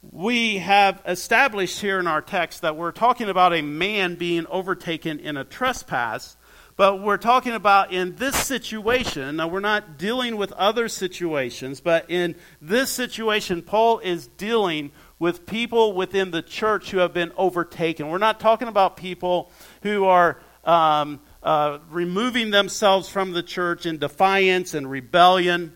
we 0.00 0.58
have 0.58 1.02
established 1.06 1.80
here 1.80 1.98
in 1.98 2.06
our 2.06 2.22
text 2.22 2.62
that 2.62 2.76
we're 2.76 2.92
talking 2.92 3.28
about 3.28 3.52
a 3.52 3.62
man 3.62 4.14
being 4.14 4.46
overtaken 4.46 5.18
in 5.18 5.36
a 5.36 5.42
trespass, 5.42 6.36
but 6.76 7.02
we're 7.02 7.16
talking 7.16 7.52
about 7.52 7.92
in 7.92 8.14
this 8.14 8.36
situation. 8.36 9.34
Now, 9.36 9.48
we're 9.48 9.58
not 9.58 9.98
dealing 9.98 10.36
with 10.36 10.52
other 10.52 10.88
situations, 10.88 11.80
but 11.80 12.08
in 12.08 12.36
this 12.62 12.90
situation, 12.90 13.60
Paul 13.60 13.98
is 13.98 14.28
dealing 14.28 14.92
with 15.18 15.46
people 15.46 15.94
within 15.94 16.30
the 16.30 16.42
church 16.42 16.92
who 16.92 16.98
have 16.98 17.12
been 17.12 17.32
overtaken. 17.36 18.08
We're 18.08 18.18
not 18.18 18.38
talking 18.38 18.68
about 18.68 18.96
people 18.96 19.50
who 19.82 20.04
are 20.04 20.38
um, 20.68 21.20
uh, 21.42 21.78
removing 21.90 22.50
themselves 22.50 23.08
from 23.08 23.32
the 23.32 23.42
church 23.42 23.86
in 23.86 23.96
defiance 23.96 24.74
and 24.74 24.88
rebellion 24.88 25.74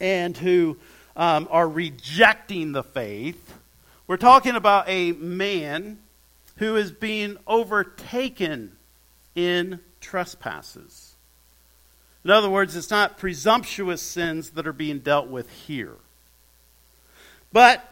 and 0.00 0.34
who 0.36 0.78
um, 1.14 1.46
are 1.50 1.68
rejecting 1.68 2.72
the 2.72 2.82
faith. 2.82 3.54
We're 4.06 4.16
talking 4.16 4.56
about 4.56 4.88
a 4.88 5.12
man 5.12 5.98
who 6.56 6.76
is 6.76 6.90
being 6.90 7.36
overtaken 7.46 8.76
in 9.34 9.80
trespasses. 10.00 11.14
In 12.24 12.30
other 12.30 12.48
words, 12.48 12.74
it's 12.76 12.90
not 12.90 13.18
presumptuous 13.18 14.00
sins 14.00 14.50
that 14.50 14.66
are 14.66 14.72
being 14.72 15.00
dealt 15.00 15.28
with 15.28 15.50
here. 15.50 15.96
But 17.52 17.86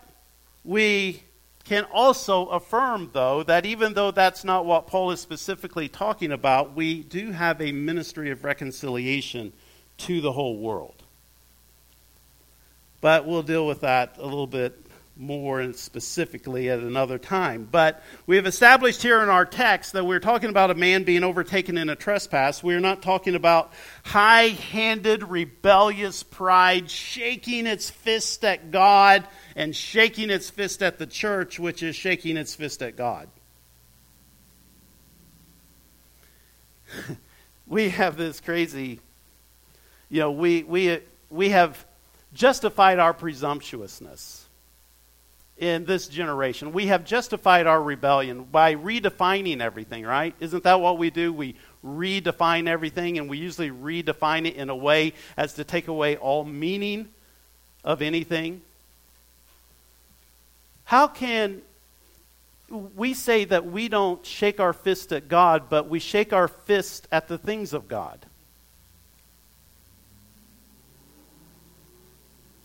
we 0.64 1.22
can 1.66 1.84
also 1.92 2.46
affirm, 2.46 3.10
though, 3.12 3.42
that 3.42 3.66
even 3.66 3.94
though 3.94 4.12
that's 4.12 4.44
not 4.44 4.64
what 4.64 4.86
Paul 4.86 5.10
is 5.10 5.20
specifically 5.20 5.88
talking 5.88 6.30
about, 6.30 6.74
we 6.74 7.02
do 7.02 7.32
have 7.32 7.60
a 7.60 7.72
ministry 7.72 8.30
of 8.30 8.44
reconciliation 8.44 9.52
to 9.98 10.20
the 10.20 10.32
whole 10.32 10.58
world. 10.58 11.02
But 13.00 13.26
we'll 13.26 13.42
deal 13.42 13.66
with 13.66 13.80
that 13.80 14.16
a 14.18 14.24
little 14.24 14.46
bit 14.46 14.85
more 15.18 15.60
and 15.60 15.74
specifically 15.74 16.68
at 16.68 16.80
another 16.80 17.18
time. 17.18 17.66
But 17.70 18.02
we 18.26 18.36
have 18.36 18.46
established 18.46 19.02
here 19.02 19.22
in 19.22 19.30
our 19.30 19.46
text 19.46 19.94
that 19.94 20.04
we're 20.04 20.20
talking 20.20 20.50
about 20.50 20.70
a 20.70 20.74
man 20.74 21.04
being 21.04 21.24
overtaken 21.24 21.78
in 21.78 21.88
a 21.88 21.96
trespass. 21.96 22.62
We're 22.62 22.80
not 22.80 23.02
talking 23.02 23.34
about 23.34 23.72
high 24.04 24.48
handed, 24.48 25.22
rebellious 25.22 26.22
pride 26.22 26.90
shaking 26.90 27.66
its 27.66 27.88
fist 27.88 28.44
at 28.44 28.70
God 28.70 29.26
and 29.54 29.74
shaking 29.74 30.28
its 30.28 30.50
fist 30.50 30.82
at 30.82 30.98
the 30.98 31.06
church, 31.06 31.58
which 31.58 31.82
is 31.82 31.96
shaking 31.96 32.36
its 32.36 32.54
fist 32.54 32.82
at 32.82 32.96
God. 32.96 33.28
we 37.66 37.88
have 37.88 38.18
this 38.18 38.40
crazy, 38.40 39.00
you 40.10 40.20
know, 40.20 40.32
we, 40.32 40.62
we, 40.62 41.00
we 41.30 41.48
have 41.48 41.86
justified 42.34 42.98
our 42.98 43.14
presumptuousness 43.14 44.45
in 45.58 45.86
this 45.86 46.08
generation. 46.08 46.72
We 46.72 46.86
have 46.88 47.04
justified 47.04 47.66
our 47.66 47.82
rebellion 47.82 48.44
by 48.44 48.74
redefining 48.74 49.60
everything, 49.60 50.04
right? 50.04 50.34
Isn't 50.38 50.64
that 50.64 50.80
what 50.80 50.98
we 50.98 51.10
do? 51.10 51.32
We 51.32 51.56
redefine 51.84 52.68
everything, 52.68 53.18
and 53.18 53.28
we 53.28 53.38
usually 53.38 53.70
redefine 53.70 54.46
it 54.46 54.56
in 54.56 54.68
a 54.68 54.76
way 54.76 55.14
as 55.36 55.54
to 55.54 55.64
take 55.64 55.88
away 55.88 56.16
all 56.16 56.44
meaning 56.44 57.08
of 57.84 58.02
anything. 58.02 58.60
How 60.84 61.08
can 61.08 61.62
we 62.68 63.14
say 63.14 63.44
that 63.44 63.64
we 63.64 63.88
don't 63.88 64.24
shake 64.26 64.60
our 64.60 64.72
fist 64.72 65.12
at 65.12 65.28
God, 65.28 65.70
but 65.70 65.88
we 65.88 66.00
shake 66.00 66.32
our 66.32 66.48
fist 66.48 67.08
at 67.10 67.28
the 67.28 67.38
things 67.38 67.72
of 67.72 67.88
God? 67.88 68.18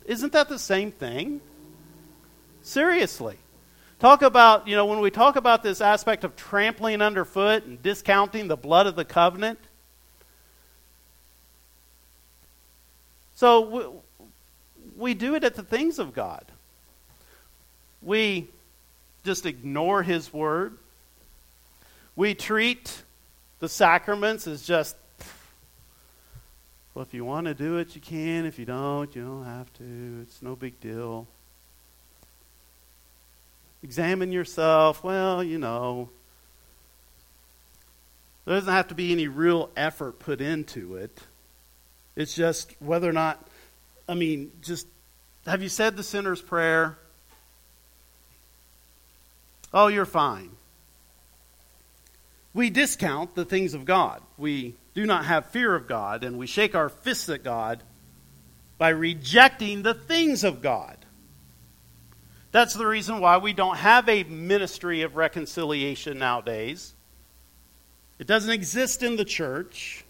Isn't 0.06 0.34
that 0.34 0.50
the 0.50 0.60
same 0.60 0.92
thing? 0.92 1.40
Seriously. 2.64 3.38
Talk 4.00 4.22
about, 4.24 4.68
you 4.68 4.76
know, 4.76 4.86
when 4.86 5.00
we 5.00 5.12
talk 5.12 5.36
about 5.36 5.62
this 5.62 5.80
aspect 5.80 6.24
of 6.24 6.36
trampling 6.36 7.02
underfoot 7.02 7.66
and 7.66 7.82
discounting 7.84 8.48
the 8.48 8.58
blood 8.58 8.88
of 8.88 8.96
the 8.96 9.06
covenant. 9.06 9.60
So 13.36 13.62
we, 13.62 13.86
we 14.98 15.14
do 15.14 15.36
it 15.36 15.44
at 15.44 15.56
the 15.56 15.64
things 15.64 16.00
of 16.00 16.14
God. 16.14 16.46
We 18.02 18.48
just 19.24 19.46
ignore 19.46 20.02
His 20.02 20.34
word. 20.34 20.78
We 22.16 22.34
treat 22.34 23.04
the 23.60 23.70
sacraments 23.70 24.48
as 24.48 24.64
just, 24.64 24.96
well, 26.96 27.04
if 27.04 27.14
you 27.14 27.24
want 27.24 27.46
to 27.46 27.54
do 27.54 27.78
it, 27.78 27.94
you 27.94 28.02
can. 28.02 28.46
If 28.46 28.58
you 28.58 28.66
don't, 28.66 29.16
you 29.16 29.24
don't 29.24 29.46
have 29.46 29.72
to. 29.74 30.22
It's 30.24 30.42
no 30.42 30.56
big 30.56 30.80
deal 30.80 31.28
examine 33.84 34.32
yourself. 34.32 35.04
Well, 35.04 35.44
you 35.44 35.58
know, 35.58 36.10
there 38.46 38.56
doesn't 38.56 38.74
have 38.74 38.88
to 38.90 38.96
be 38.96 39.12
any 39.12 39.28
real 39.28 39.70
effort 39.76 40.20
put 40.20 40.42
into 40.42 40.96
it. 40.96 41.20
It's 42.16 42.34
just 42.34 42.76
whether 42.80 43.10
or 43.10 43.14
not, 43.14 43.48
I 44.08 44.16
mean, 44.16 44.52
just 44.62 44.88
have 45.46 45.62
you 45.64 45.70
said 45.70 45.98
the 45.98 46.04
sinner's 46.04 46.42
prayer? 46.42 46.98
Oh, 49.74 49.88
you're 49.88 50.06
fine. 50.06 50.52
We 52.54 52.70
discount 52.70 53.36
the 53.36 53.46
things 53.46 53.74
of 53.74 53.86
God. 53.86 54.22
We 54.38 54.76
do 54.94 55.06
not 55.06 55.26
have 55.26 55.46
fear 55.48 55.74
of 55.74 55.88
God, 55.88 56.24
and 56.24 56.38
we 56.38 56.48
shake 56.48 56.76
our 56.76 56.90
fists 56.90 57.30
at 57.30 57.44
God 57.44 57.82
by 58.78 58.90
rejecting 58.90 59.84
the 59.84 59.94
things 59.94 60.44
of 60.44 60.62
God. 60.62 60.98
That's 62.52 62.74
the 62.74 62.86
reason 62.86 63.22
why 63.22 63.38
we 63.38 63.54
don't 63.54 63.78
have 63.78 64.10
a 64.10 64.24
ministry 64.24 65.04
of 65.04 65.16
reconciliation 65.16 66.20
nowadays. 66.20 66.94
It 68.20 68.28
doesn't 68.28 68.52
exist 68.52 69.04
in 69.04 69.16
the 69.16 69.26
church. 69.26 70.06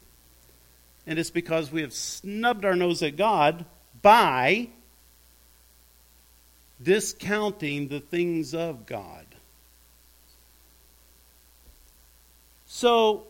And 1.08 1.18
it's 1.18 1.30
because 1.30 1.72
we 1.72 1.82
have 1.82 1.94
snubbed 1.94 2.66
our 2.66 2.76
nose 2.76 3.02
at 3.04 3.16
God 3.16 3.66
by 4.02 4.70
discounting 6.82 7.88
the 7.88 8.00
things 8.00 8.54
of 8.54 8.86
God. 8.86 9.26
So, 12.68 13.28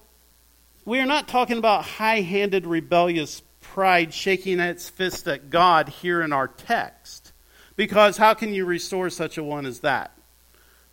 we 0.85 0.99
are 0.99 1.05
not 1.05 1.27
talking 1.27 1.57
about 1.57 1.83
high 1.83 2.21
handed, 2.21 2.65
rebellious 2.65 3.41
pride 3.61 4.13
shaking 4.13 4.59
its 4.59 4.89
fist 4.89 5.27
at 5.27 5.49
God 5.49 5.89
here 5.89 6.21
in 6.21 6.33
our 6.33 6.47
text. 6.47 7.20
Because 7.75 8.17
how 8.17 8.33
can 8.33 8.53
you 8.53 8.65
restore 8.65 9.09
such 9.09 9.37
a 9.37 9.43
one 9.43 9.65
as 9.65 9.79
that? 9.79 10.11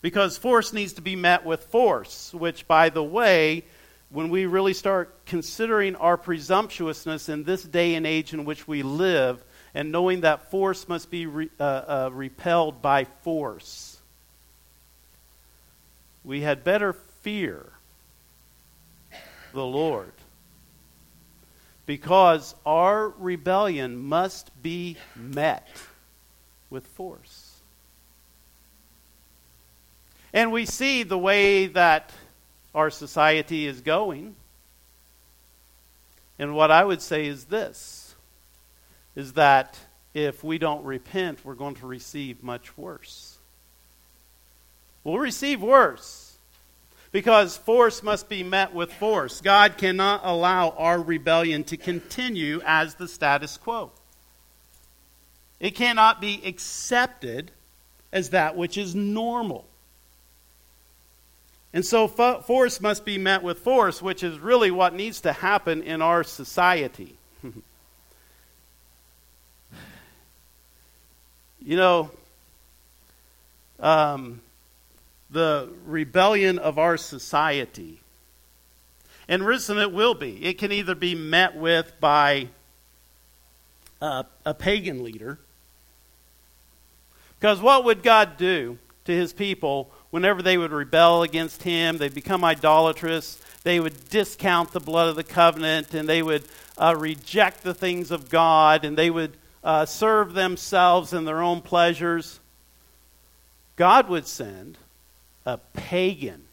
Because 0.01 0.39
force 0.39 0.73
needs 0.73 0.93
to 0.95 1.03
be 1.03 1.17
met 1.17 1.45
with 1.45 1.65
force, 1.65 2.33
which, 2.33 2.69
by 2.69 2.89
the 2.89 3.03
way, 3.03 3.65
when 4.11 4.29
we 4.29 4.47
really 4.47 4.75
start 4.75 5.15
considering 5.27 5.97
our 5.97 6.17
presumptuousness 6.17 7.29
in 7.29 7.45
this 7.45 7.63
day 7.63 7.95
and 7.95 8.07
age 8.07 8.33
in 8.33 8.45
which 8.45 8.69
we 8.69 8.83
live, 8.83 9.43
and 9.75 9.93
knowing 9.93 10.23
that 10.23 10.51
force 10.51 10.89
must 10.89 11.11
be 11.11 11.27
re, 11.27 11.51
uh, 11.59 11.63
uh, 11.63 12.11
repelled 12.13 12.81
by 12.81 13.05
force, 13.05 13.99
we 16.25 16.41
had 16.41 16.65
better 16.65 16.93
fear 17.23 17.67
the 19.53 19.65
Lord. 19.65 20.13
Because 21.87 22.55
our 22.67 23.09
rebellion 23.09 23.97
must 23.97 24.51
be 24.63 24.97
met 25.17 25.67
with 26.71 26.87
force. 26.87 27.61
And 30.33 30.53
we 30.53 30.67
see 30.67 31.03
the 31.03 31.19
way 31.19 31.67
that 31.67 32.13
our 32.75 32.91
society 32.91 33.67
is 33.67 33.81
going. 33.81 34.37
And 36.39 36.55
what 36.55 36.71
I 36.71 36.85
would 36.85 37.03
say 37.03 37.27
is 37.27 37.45
this 37.45 38.15
is 39.17 39.33
that 39.33 39.77
if 40.15 40.45
we 40.45 40.59
don't 40.59 40.85
repent, 40.85 41.41
we're 41.45 41.55
going 41.55 41.75
to 41.77 41.87
receive 41.87 42.43
much 42.43 42.77
worse. 42.79 43.39
We'll 45.03 45.19
receive 45.19 45.61
worse 45.61 46.37
because 47.11 47.57
force 47.57 48.03
must 48.03 48.29
be 48.29 48.43
met 48.43 48.75
with 48.75 48.93
force. 48.93 49.41
God 49.41 49.77
cannot 49.79 50.21
allow 50.23 50.71
our 50.71 51.01
rebellion 51.01 51.65
to 51.65 51.77
continue 51.77 52.61
as 52.65 52.95
the 52.95 53.09
status 53.09 53.57
quo. 53.57 53.91
It 55.61 55.75
cannot 55.75 56.21
be 56.21 56.43
accepted 56.45 57.51
as 58.13 58.31
that 58.31 58.57
which 58.57 58.79
is 58.79 58.95
normal. 58.95 59.67
And 61.73 61.85
so 61.85 62.09
force 62.09 62.81
must 62.81 63.05
be 63.05 63.19
met 63.19 63.43
with 63.43 63.59
force, 63.59 64.01
which 64.01 64.23
is 64.23 64.39
really 64.39 64.71
what 64.71 64.95
needs 64.95 65.21
to 65.23 65.33
happen 65.33 65.83
in 65.83 66.01
our 66.01 66.25
society. 66.25 67.17
you 71.61 71.77
know, 71.77 72.11
um, 73.81 74.41
the 75.31 75.69
rebellion 75.85 76.59
of 76.59 76.79
our 76.79 76.97
society 76.97 78.01
And 79.29 79.45
listen, 79.45 79.77
it 79.79 79.93
will 79.93 80.15
be. 80.15 80.43
It 80.43 80.57
can 80.57 80.73
either 80.73 80.95
be 80.95 81.15
met 81.15 81.55
with 81.55 81.93
by 82.01 82.49
a 84.01 84.55
pagan 84.59 85.05
leader. 85.05 85.39
Because 87.39 87.61
what 87.61 87.85
would 87.85 88.03
God 88.03 88.37
do 88.37 88.79
to 89.05 89.13
his 89.13 89.33
people 89.33 89.91
whenever 90.11 90.43
they 90.43 90.59
would 90.59 90.73
rebel 90.73 91.23
against 91.23 91.63
him? 91.63 91.99
They'd 91.99 92.15
become 92.15 92.45
idolatrous. 92.45 93.41
They 93.63 93.81
would 93.81 94.09
discount 94.09 94.73
the 94.73 94.81
blood 94.81 95.09
of 95.09 95.17
the 95.17 95.25
covenant 95.25 95.95
and 95.95 96.09
they 96.09 96.23
would 96.23 96.45
uh, 96.77 96.95
reject 96.97 97.63
the 97.63 97.75
things 97.75 98.11
of 98.11 98.29
God 98.29 98.85
and 98.85 98.97
they 98.97 99.11
would 99.11 99.37
uh, 99.63 99.87
serve 99.87 100.35
themselves 100.35 101.13
and 101.13 101.27
their 101.27 101.43
own 101.43 101.61
pleasures. 101.61 102.41
God 103.77 104.09
would 104.09 104.27
send 104.27 104.79
a 105.47 105.59
pagan 105.59 106.45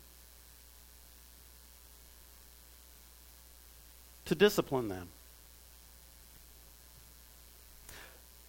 to 4.25 4.35
discipline 4.35 4.87
them. 4.87 5.07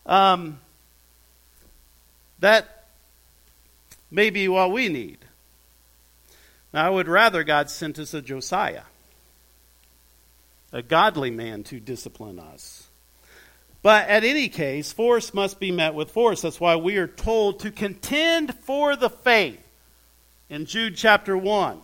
Um, 0.04 0.60
that 2.40 2.84
may 4.10 4.30
be 4.30 4.48
what 4.48 4.72
we 4.72 4.88
need. 4.88 5.18
Now, 6.72 6.86
I 6.86 6.90
would 6.90 7.08
rather 7.08 7.44
God 7.44 7.70
sent 7.70 7.98
us 7.98 8.12
a 8.14 8.20
Josiah, 8.20 8.82
a 10.72 10.82
godly 10.82 11.30
man 11.30 11.64
to 11.64 11.80
discipline 11.80 12.38
us. 12.38 12.88
But 13.82 14.08
at 14.08 14.24
any 14.24 14.48
case, 14.48 14.92
force 14.92 15.32
must 15.32 15.60
be 15.60 15.70
met 15.70 15.94
with 15.94 16.10
force. 16.10 16.42
That's 16.42 16.60
why 16.60 16.76
we 16.76 16.96
are 16.96 17.06
told 17.06 17.60
to 17.60 17.70
contend 17.70 18.54
for 18.60 18.96
the 18.96 19.10
faith 19.10 19.64
in 20.50 20.66
Jude 20.66 20.96
chapter 20.96 21.36
1 21.36 21.82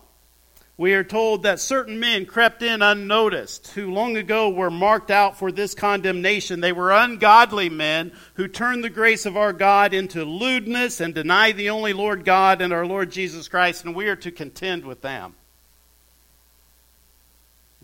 we 0.75 0.93
are 0.93 1.03
told 1.03 1.43
that 1.43 1.59
certain 1.59 1.99
men 1.99 2.25
crept 2.25 2.63
in 2.63 2.81
unnoticed, 2.81 3.67
who 3.69 3.93
long 3.93 4.17
ago 4.17 4.49
were 4.49 4.71
marked 4.71 5.11
out 5.11 5.37
for 5.37 5.51
this 5.51 5.75
condemnation. 5.75 6.61
They 6.61 6.71
were 6.71 6.91
ungodly 6.91 7.69
men 7.69 8.11
who 8.35 8.47
turned 8.47 8.83
the 8.83 8.89
grace 8.89 9.27
of 9.27 9.37
our 9.37 9.53
God 9.53 9.93
into 9.93 10.25
lewdness 10.25 10.99
and 10.99 11.13
denied 11.13 11.57
the 11.57 11.69
only 11.69 11.93
Lord 11.93 12.25
God 12.25 12.59
and 12.59 12.73
our 12.73 12.87
Lord 12.87 13.11
Jesus 13.11 13.47
Christ, 13.47 13.85
and 13.85 13.95
we 13.95 14.07
are 14.07 14.15
to 14.15 14.31
contend 14.31 14.83
with 14.83 15.01
them. 15.01 15.35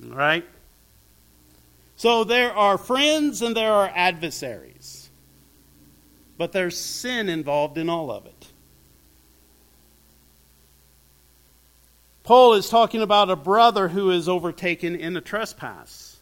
All 0.04 0.16
right? 0.16 0.46
So 1.96 2.24
there 2.24 2.54
are 2.54 2.78
friends 2.78 3.42
and 3.42 3.56
there 3.56 3.72
are 3.72 3.92
adversaries, 3.94 5.10
but 6.38 6.54
there's 6.54 6.78
sin 6.78 7.30
involved 7.30 7.78
in 7.78 7.90
all 7.90 8.10
of 8.10 8.26
it. 8.26 8.39
Paul 12.30 12.54
is 12.54 12.70
talking 12.70 13.02
about 13.02 13.32
a 13.32 13.36
brother 13.36 13.88
who 13.88 14.12
is 14.12 14.30
overtaken 14.30 14.96
in 14.96 15.18
a 15.18 15.20
trespass. 15.20 16.20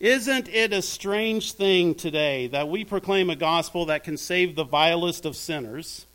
Isn't 0.00 0.48
it 0.48 0.72
a 0.72 0.82
strange 0.82 1.52
thing 1.52 1.94
today 1.94 2.48
that 2.48 2.68
we 2.68 2.84
proclaim 2.84 3.30
a 3.30 3.36
gospel 3.36 3.86
that 3.86 4.02
can 4.02 4.16
save 4.16 4.56
the 4.56 4.64
vilest 4.64 5.26
of 5.26 5.36
sinners? 5.36 6.06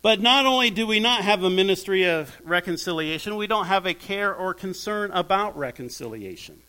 But 0.00 0.22
not 0.22 0.46
only 0.46 0.70
do 0.70 0.86
we 0.86 0.98
not 0.98 1.20
have 1.20 1.42
a 1.42 1.50
ministry 1.50 2.08
of 2.08 2.34
reconciliation, 2.42 3.36
we 3.36 3.46
don't 3.46 3.66
have 3.66 3.84
a 3.84 3.92
care 3.92 4.34
or 4.34 4.54
concern 4.54 5.10
about 5.10 5.58
reconciliation. 5.58 6.62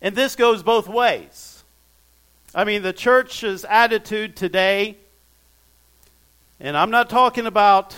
And 0.00 0.14
this 0.14 0.36
goes 0.36 0.62
both 0.62 0.86
ways. 0.86 1.64
I 2.54 2.62
mean, 2.62 2.82
the 2.82 2.92
church's 2.92 3.64
attitude 3.64 4.36
today 4.36 4.98
and 6.60 6.76
I'm 6.76 6.90
not 6.90 7.10
talking 7.10 7.46
about 7.46 7.94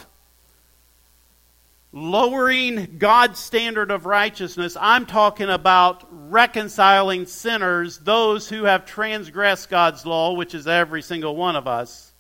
lowering 1.93 2.97
God's 2.99 3.39
standard 3.39 3.91
of 3.91 4.07
righteousness. 4.07 4.77
I'm 4.79 5.07
talking 5.07 5.49
about 5.49 6.07
reconciling 6.11 7.27
sinners, 7.27 7.99
those 7.99 8.49
who 8.49 8.65
have 8.65 8.85
transgressed 8.85 9.71
God's 9.71 10.05
law, 10.05 10.35
which 10.35 10.55
is 10.55 10.67
every 10.67 11.01
single 11.03 11.35
one 11.35 11.57
of 11.57 11.67
us. 11.67 12.13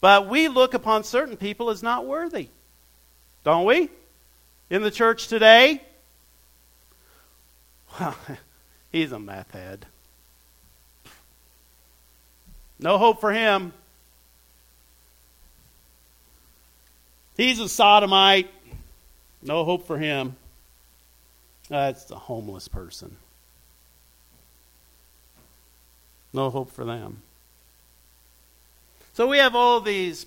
But 0.00 0.28
we 0.28 0.46
look 0.48 0.74
upon 0.74 1.02
certain 1.02 1.36
people 1.36 1.70
as 1.70 1.82
not 1.82 2.06
worthy, 2.06 2.48
don't 3.42 3.64
we? 3.64 3.90
In 4.70 4.82
the 4.82 4.90
church 4.90 5.26
today? 5.26 5.82
Well, 7.98 8.16
he's 8.92 9.12
a 9.12 9.18
meth 9.18 9.50
head. 9.50 9.86
No 12.78 12.96
hope 12.96 13.20
for 13.20 13.32
him. 13.32 13.72
He's 17.38 17.60
a 17.60 17.68
sodomite. 17.68 18.50
No 19.42 19.64
hope 19.64 19.86
for 19.86 19.96
him. 19.96 20.34
That's 21.68 22.10
a 22.10 22.16
homeless 22.16 22.66
person. 22.66 23.16
No 26.32 26.50
hope 26.50 26.72
for 26.72 26.84
them. 26.84 27.22
So 29.14 29.28
we 29.28 29.38
have 29.38 29.54
all 29.54 29.80
these 29.80 30.26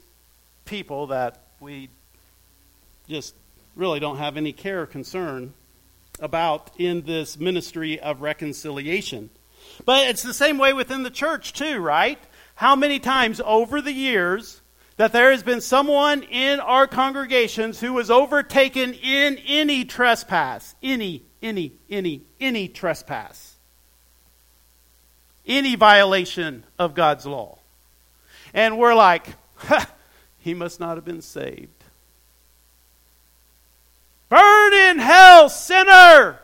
people 0.64 1.08
that 1.08 1.42
we 1.60 1.90
just 3.10 3.36
really 3.76 4.00
don't 4.00 4.18
have 4.18 4.38
any 4.38 4.54
care 4.54 4.84
or 4.84 4.86
concern 4.86 5.54
about 6.22 6.72
in 6.78 7.02
this 7.02 7.38
ministry 7.38 8.00
of 8.00 8.22
reconciliation. 8.22 9.30
But 9.84 10.08
it's 10.08 10.24
the 10.24 10.34
same 10.34 10.58
way 10.58 10.72
within 10.72 11.04
the 11.04 11.10
church, 11.10 11.52
too, 11.52 11.80
right? 11.80 12.20
How 12.56 12.76
many 12.76 13.00
times 13.00 13.42
over 13.44 13.82
the 13.82 13.92
years 13.92 14.61
that 14.98 15.12
there 15.12 15.32
has 15.32 15.44
been 15.44 15.62
someone 15.62 16.24
in 16.24 16.60
our 16.60 16.88
congregations 16.88 17.80
who 17.80 17.94
was 17.94 18.12
overtaken 18.12 18.94
in 18.94 19.38
any 19.48 19.86
trespass, 19.86 20.76
any, 20.84 21.24
any, 21.42 21.74
any, 21.90 22.22
any 22.40 22.68
trespass, 22.68 23.56
any 25.46 25.76
violation 25.76 26.64
of 26.78 26.94
God's 26.94 27.26
law. 27.26 27.58
And 28.54 28.78
we're 28.78 28.96
like, 28.96 29.26
he 30.40 30.54
must 30.54 30.80
not 30.80 30.98
have 30.98 31.06
been 31.06 31.22
saved. 31.22 31.70
Burn 34.30 34.74
in 34.74 35.00
hell, 35.00 35.50
sinner! 35.50 36.40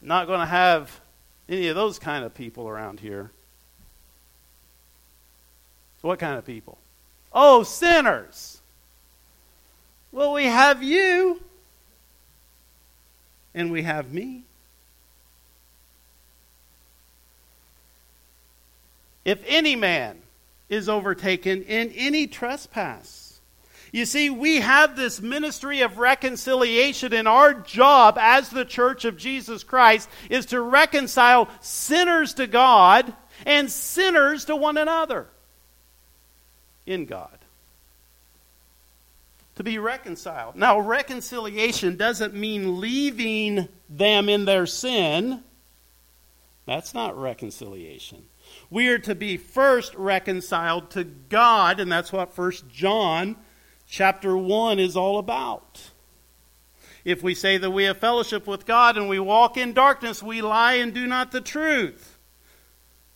Not 0.00 0.28
going 0.28 0.40
to 0.40 0.46
have 0.46 1.00
any 1.48 1.66
of 1.68 1.74
those 1.74 1.98
kind 1.98 2.24
of 2.24 2.32
people 2.32 2.68
around 2.68 3.00
here. 3.00 3.32
What 6.06 6.20
kind 6.20 6.38
of 6.38 6.44
people? 6.44 6.78
Oh, 7.32 7.64
sinners. 7.64 8.60
Well, 10.12 10.32
we 10.34 10.44
have 10.44 10.80
you, 10.80 11.40
and 13.52 13.72
we 13.72 13.82
have 13.82 14.12
me. 14.12 14.44
If 19.24 19.42
any 19.48 19.74
man 19.74 20.18
is 20.68 20.88
overtaken 20.88 21.64
in 21.64 21.90
any 21.90 22.28
trespass, 22.28 23.40
you 23.90 24.06
see, 24.06 24.30
we 24.30 24.60
have 24.60 24.94
this 24.94 25.20
ministry 25.20 25.80
of 25.80 25.98
reconciliation, 25.98 27.12
and 27.12 27.26
our 27.26 27.52
job 27.52 28.16
as 28.16 28.48
the 28.50 28.64
church 28.64 29.04
of 29.04 29.16
Jesus 29.16 29.64
Christ 29.64 30.08
is 30.30 30.46
to 30.46 30.60
reconcile 30.60 31.48
sinners 31.60 32.34
to 32.34 32.46
God 32.46 33.12
and 33.44 33.68
sinners 33.68 34.44
to 34.44 34.54
one 34.54 34.76
another 34.76 35.26
in 36.86 37.04
God. 37.04 37.38
To 39.56 39.64
be 39.64 39.78
reconciled. 39.78 40.56
Now, 40.56 40.78
reconciliation 40.78 41.96
doesn't 41.96 42.34
mean 42.34 42.80
leaving 42.80 43.68
them 43.88 44.28
in 44.28 44.44
their 44.44 44.66
sin. 44.66 45.42
That's 46.66 46.94
not 46.94 47.18
reconciliation. 47.18 48.24
We 48.70 48.88
are 48.88 48.98
to 48.98 49.14
be 49.14 49.36
first 49.36 49.94
reconciled 49.94 50.90
to 50.90 51.04
God, 51.04 51.80
and 51.80 51.90
that's 51.90 52.12
what 52.12 52.34
First 52.34 52.68
John 52.68 53.36
chapter 53.88 54.36
1 54.36 54.78
is 54.78 54.96
all 54.96 55.18
about. 55.18 55.90
If 57.04 57.22
we 57.22 57.34
say 57.34 57.56
that 57.56 57.70
we 57.70 57.84
have 57.84 57.98
fellowship 57.98 58.46
with 58.48 58.66
God 58.66 58.96
and 58.96 59.08
we 59.08 59.20
walk 59.20 59.56
in 59.56 59.72
darkness, 59.72 60.22
we 60.22 60.42
lie 60.42 60.74
and 60.74 60.92
do 60.92 61.06
not 61.06 61.30
the 61.30 61.40
truth. 61.40 62.15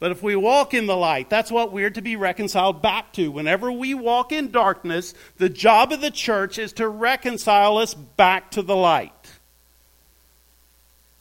But 0.00 0.12
if 0.12 0.22
we 0.22 0.34
walk 0.34 0.72
in 0.72 0.86
the 0.86 0.96
light, 0.96 1.28
that's 1.28 1.52
what 1.52 1.72
we're 1.72 1.90
to 1.90 2.00
be 2.00 2.16
reconciled 2.16 2.80
back 2.80 3.12
to. 3.12 3.30
Whenever 3.30 3.70
we 3.70 3.92
walk 3.92 4.32
in 4.32 4.50
darkness, 4.50 5.12
the 5.36 5.50
job 5.50 5.92
of 5.92 6.00
the 6.00 6.10
church 6.10 6.58
is 6.58 6.72
to 6.74 6.88
reconcile 6.88 7.76
us 7.76 7.92
back 7.92 8.50
to 8.52 8.62
the 8.62 8.74
light. 8.74 9.12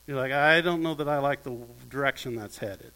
You're 0.08 0.18
like, 0.18 0.32
I 0.32 0.62
don't 0.62 0.82
know 0.82 0.96
that 0.96 1.10
I 1.10 1.20
like 1.20 1.44
the 1.44 1.58
direction 1.90 2.36
that's 2.36 2.58
headed. 2.58 2.94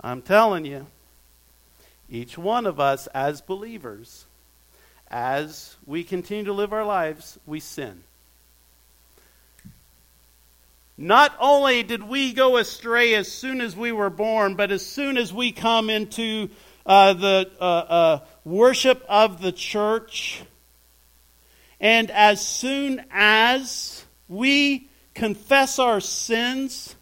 I'm 0.00 0.22
telling 0.22 0.64
you, 0.64 0.86
each 2.08 2.38
one 2.38 2.64
of 2.64 2.78
us 2.78 3.08
as 3.08 3.40
believers, 3.40 4.26
as 5.08 5.76
we 5.84 6.04
continue 6.04 6.44
to 6.44 6.52
live 6.52 6.72
our 6.72 6.84
lives, 6.84 7.40
we 7.44 7.58
sin. 7.58 8.04
Not 10.96 11.34
only 11.40 11.82
did 11.82 12.04
we 12.04 12.32
go 12.32 12.56
astray 12.56 13.14
as 13.14 13.30
soon 13.30 13.60
as 13.60 13.76
we 13.76 13.90
were 13.90 14.10
born, 14.10 14.54
but 14.54 14.70
as 14.70 14.86
soon 14.86 15.16
as 15.16 15.32
we 15.32 15.50
come 15.50 15.90
into 15.90 16.50
uh, 16.86 17.14
the 17.14 17.50
uh, 17.60 17.64
uh, 17.64 18.20
worship 18.44 19.04
of 19.08 19.40
the 19.40 19.50
church, 19.50 20.42
and 21.80 22.10
as 22.12 22.46
soon 22.46 23.04
as 23.10 24.04
we 24.28 24.88
confess 25.14 25.80
our 25.80 26.00
sins, 26.00 26.94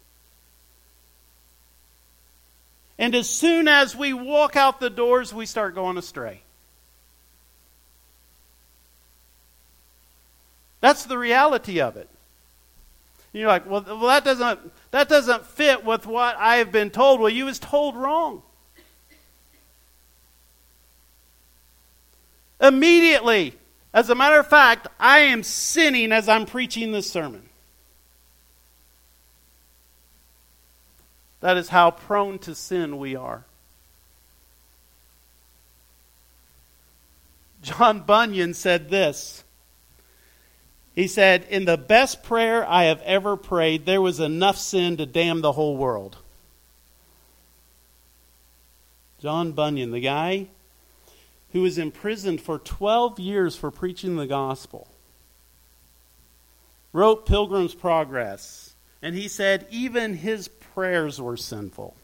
and 2.97 3.13
as 3.13 3.29
soon 3.29 3.67
as 3.67 3.95
we 3.95 4.13
walk 4.13 4.55
out 4.55 4.79
the 4.79 4.89
doors, 4.89 5.33
we 5.33 5.45
start 5.45 5.75
going 5.75 5.97
astray. 5.97 6.41
That's 10.79 11.05
the 11.05 11.17
reality 11.17 11.79
of 11.79 11.95
it. 11.95 12.09
You're 13.33 13.47
like, 13.47 13.67
well, 13.67 13.83
well 13.85 14.07
that, 14.07 14.23
doesn't, 14.23 14.59
that 14.91 15.09
doesn't 15.09 15.45
fit 15.45 15.83
with 15.83 16.05
what 16.05 16.37
I 16.37 16.57
have 16.57 16.71
been 16.71 16.91
told. 16.91 17.19
Well, 17.19 17.31
you 17.31 17.45
was 17.45 17.57
told 17.57 17.95
wrong. 17.95 18.43
Immediately, 22.61 23.55
as 23.93 24.09
a 24.09 24.15
matter 24.15 24.39
of 24.39 24.47
fact, 24.47 24.87
I 24.99 25.19
am 25.19 25.43
sinning 25.43 26.11
as 26.11 26.29
I'm 26.29 26.45
preaching 26.45 26.91
this 26.91 27.11
sermon. 27.11 27.49
That 31.41 31.57
is 31.57 31.69
how 31.69 31.91
prone 31.91 32.39
to 32.39 32.55
sin 32.55 32.97
we 32.99 33.15
are. 33.15 33.43
John 37.61 38.01
Bunyan 38.01 38.53
said 38.53 38.89
this 38.89 39.42
he 40.95 41.07
said, 41.07 41.45
In 41.49 41.65
the 41.65 41.77
best 41.77 42.23
prayer 42.23 42.67
I 42.67 42.85
have 42.85 43.01
ever 43.01 43.35
prayed, 43.35 43.85
there 43.85 44.01
was 44.01 44.19
enough 44.19 44.57
sin 44.57 44.97
to 44.97 45.05
damn 45.05 45.41
the 45.41 45.53
whole 45.53 45.75
world. 45.75 46.17
John 49.19 49.53
Bunyan, 49.53 49.91
the 49.91 50.01
guy 50.01 50.47
who 51.53 51.61
was 51.61 51.77
imprisoned 51.77 52.41
for 52.41 52.59
12 52.59 53.19
years 53.19 53.55
for 53.55 53.71
preaching 53.71 54.17
the 54.17 54.27
gospel, 54.27 54.87
wrote 56.91 57.25
Pilgrim's 57.25 57.73
Progress. 57.73 58.75
And 59.01 59.15
he 59.15 59.27
said, 59.27 59.67
even 59.69 60.15
his 60.15 60.47
prayers 60.47 61.21
were 61.21 61.37
sinful. 61.37 61.95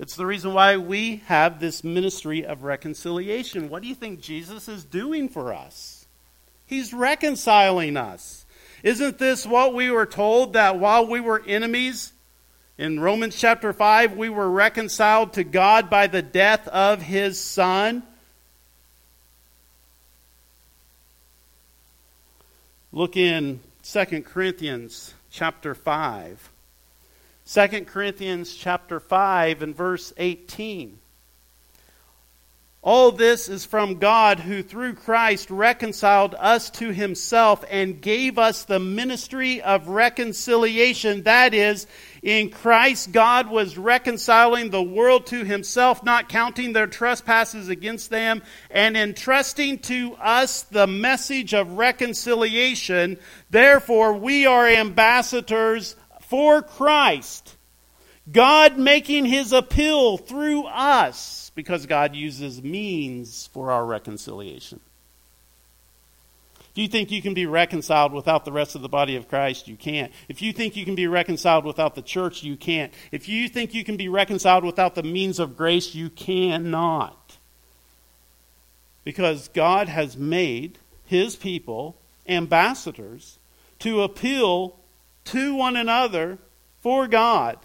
It's 0.00 0.16
the 0.16 0.24
reason 0.24 0.54
why 0.54 0.78
we 0.78 1.16
have 1.26 1.60
this 1.60 1.84
ministry 1.84 2.46
of 2.46 2.62
reconciliation. 2.62 3.68
What 3.68 3.82
do 3.82 3.88
you 3.88 3.94
think 3.94 4.22
Jesus 4.22 4.66
is 4.66 4.82
doing 4.82 5.28
for 5.28 5.52
us? 5.52 6.06
He's 6.64 6.94
reconciling 6.94 7.98
us. 7.98 8.46
Isn't 8.82 9.18
this 9.18 9.44
what 9.44 9.74
we 9.74 9.90
were 9.90 10.06
told 10.06 10.54
that 10.54 10.78
while 10.78 11.06
we 11.06 11.20
were 11.20 11.42
enemies, 11.46 12.14
in 12.78 12.98
Romans 12.98 13.38
chapter 13.38 13.74
5, 13.74 14.16
we 14.16 14.30
were 14.30 14.50
reconciled 14.50 15.34
to 15.34 15.44
God 15.44 15.90
by 15.90 16.06
the 16.06 16.22
death 16.22 16.66
of 16.68 17.02
his 17.02 17.38
Son? 17.38 18.02
Look 22.90 23.18
in 23.18 23.60
2 23.82 24.22
Corinthians 24.22 25.12
chapter 25.30 25.74
5. 25.74 26.48
2 27.52 27.66
Corinthians 27.84 28.54
chapter 28.54 29.00
5 29.00 29.62
and 29.62 29.74
verse 29.74 30.12
18. 30.16 31.00
All 32.80 33.10
this 33.10 33.48
is 33.48 33.64
from 33.64 33.98
God 33.98 34.38
who 34.38 34.62
through 34.62 34.94
Christ 34.94 35.50
reconciled 35.50 36.36
us 36.38 36.70
to 36.70 36.92
himself 36.92 37.64
and 37.68 38.00
gave 38.00 38.38
us 38.38 38.62
the 38.62 38.78
ministry 38.78 39.60
of 39.60 39.88
reconciliation. 39.88 41.24
That 41.24 41.52
is, 41.52 41.88
in 42.22 42.50
Christ, 42.50 43.10
God 43.10 43.50
was 43.50 43.76
reconciling 43.76 44.70
the 44.70 44.80
world 44.80 45.26
to 45.26 45.44
himself, 45.44 46.04
not 46.04 46.28
counting 46.28 46.72
their 46.72 46.86
trespasses 46.86 47.68
against 47.68 48.10
them, 48.10 48.44
and 48.70 48.96
entrusting 48.96 49.80
to 49.80 50.14
us 50.14 50.62
the 50.62 50.86
message 50.86 51.52
of 51.52 51.72
reconciliation. 51.72 53.18
Therefore, 53.50 54.14
we 54.14 54.46
are 54.46 54.68
ambassadors 54.68 55.96
for 56.30 56.62
Christ. 56.62 57.56
God 58.30 58.78
making 58.78 59.24
his 59.24 59.52
appeal 59.52 60.16
through 60.16 60.64
us 60.66 61.50
because 61.56 61.86
God 61.86 62.14
uses 62.14 62.62
means 62.62 63.48
for 63.48 63.72
our 63.72 63.84
reconciliation. 63.84 64.78
If 66.70 66.78
you 66.78 66.86
think 66.86 67.10
you 67.10 67.20
can 67.20 67.34
be 67.34 67.46
reconciled 67.46 68.12
without 68.12 68.44
the 68.44 68.52
rest 68.52 68.76
of 68.76 68.82
the 68.82 68.88
body 68.88 69.16
of 69.16 69.28
Christ, 69.28 69.66
you 69.66 69.76
can't. 69.76 70.12
If 70.28 70.40
you 70.40 70.52
think 70.52 70.76
you 70.76 70.84
can 70.84 70.94
be 70.94 71.08
reconciled 71.08 71.64
without 71.64 71.96
the 71.96 72.02
church, 72.02 72.44
you 72.44 72.56
can't. 72.56 72.94
If 73.10 73.28
you 73.28 73.48
think 73.48 73.74
you 73.74 73.82
can 73.82 73.96
be 73.96 74.08
reconciled 74.08 74.64
without 74.64 74.94
the 74.94 75.02
means 75.02 75.40
of 75.40 75.56
grace, 75.56 75.96
you 75.96 76.10
cannot. 76.10 77.38
Because 79.02 79.48
God 79.48 79.88
has 79.88 80.16
made 80.16 80.78
his 81.04 81.34
people 81.34 81.96
ambassadors 82.28 83.40
to 83.80 84.02
appeal 84.02 84.79
to 85.30 85.54
one 85.54 85.76
another 85.76 86.38
for 86.80 87.06
God. 87.06 87.58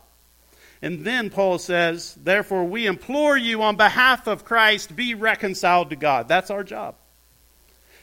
And 0.81 1.03
then 1.03 1.29
Paul 1.29 1.57
says, 1.57 2.15
Therefore, 2.15 2.65
we 2.65 2.85
implore 2.85 3.37
you 3.37 3.61
on 3.63 3.75
behalf 3.75 4.27
of 4.27 4.45
Christ, 4.45 4.95
be 4.95 5.15
reconciled 5.15 5.89
to 5.89 5.95
God. 5.95 6.27
That's 6.27 6.51
our 6.51 6.63
job. 6.63 6.95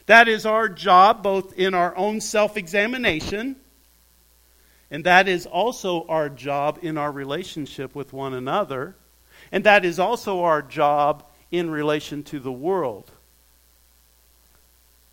That 0.05 0.27
is 0.27 0.45
our 0.45 0.67
job, 0.67 1.23
both 1.23 1.57
in 1.57 1.73
our 1.73 1.95
own 1.95 2.19
self 2.19 2.57
examination, 2.57 3.55
and 4.91 5.05
that 5.05 5.27
is 5.27 5.45
also 5.45 6.05
our 6.07 6.29
job 6.29 6.79
in 6.81 6.97
our 6.97 7.11
relationship 7.11 7.95
with 7.95 8.11
one 8.11 8.33
another, 8.33 8.95
and 9.51 9.63
that 9.63 9.85
is 9.85 9.97
also 9.97 10.43
our 10.43 10.61
job 10.61 11.23
in 11.51 11.69
relation 11.69 12.23
to 12.23 12.39
the 12.39 12.51
world. 12.51 13.11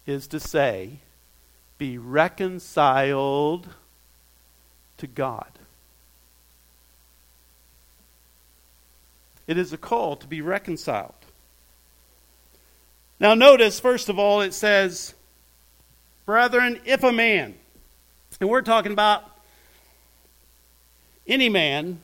Is 0.06 0.26
to 0.28 0.40
say, 0.40 0.98
be 1.78 1.98
reconciled 1.98 3.68
to 5.00 5.06
God. 5.06 5.50
It 9.46 9.58
is 9.58 9.72
a 9.72 9.78
call 9.78 10.16
to 10.16 10.26
be 10.26 10.40
reconciled. 10.40 11.14
Now, 13.18 13.34
notice, 13.34 13.80
first 13.80 14.08
of 14.08 14.18
all, 14.18 14.40
it 14.40 14.54
says, 14.54 15.14
Brethren, 16.24 16.80
if 16.84 17.02
a 17.02 17.12
man, 17.12 17.54
and 18.40 18.48
we're 18.48 18.62
talking 18.62 18.92
about 18.92 19.24
any 21.26 21.48
man, 21.48 22.00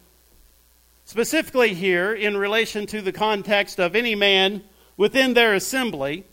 specifically 1.04 1.72
here 1.72 2.12
in 2.12 2.36
relation 2.36 2.86
to 2.86 3.00
the 3.00 3.12
context 3.12 3.78
of 3.78 3.94
any 3.94 4.14
man 4.14 4.64
within 4.96 5.34
their 5.34 5.54
assembly, 5.54 6.24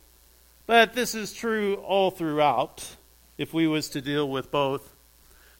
but 0.66 0.94
this 0.94 1.14
is 1.14 1.34
true 1.34 1.76
all 1.76 2.10
throughout 2.10 2.96
if 3.38 3.54
we 3.54 3.68
was 3.68 3.90
to 3.90 4.02
deal 4.02 4.28
with 4.28 4.52
both 4.52 4.93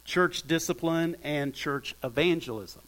church 0.04 0.46
discipline 0.46 1.16
and 1.22 1.54
church 1.54 1.94
evangelism. 2.02 2.82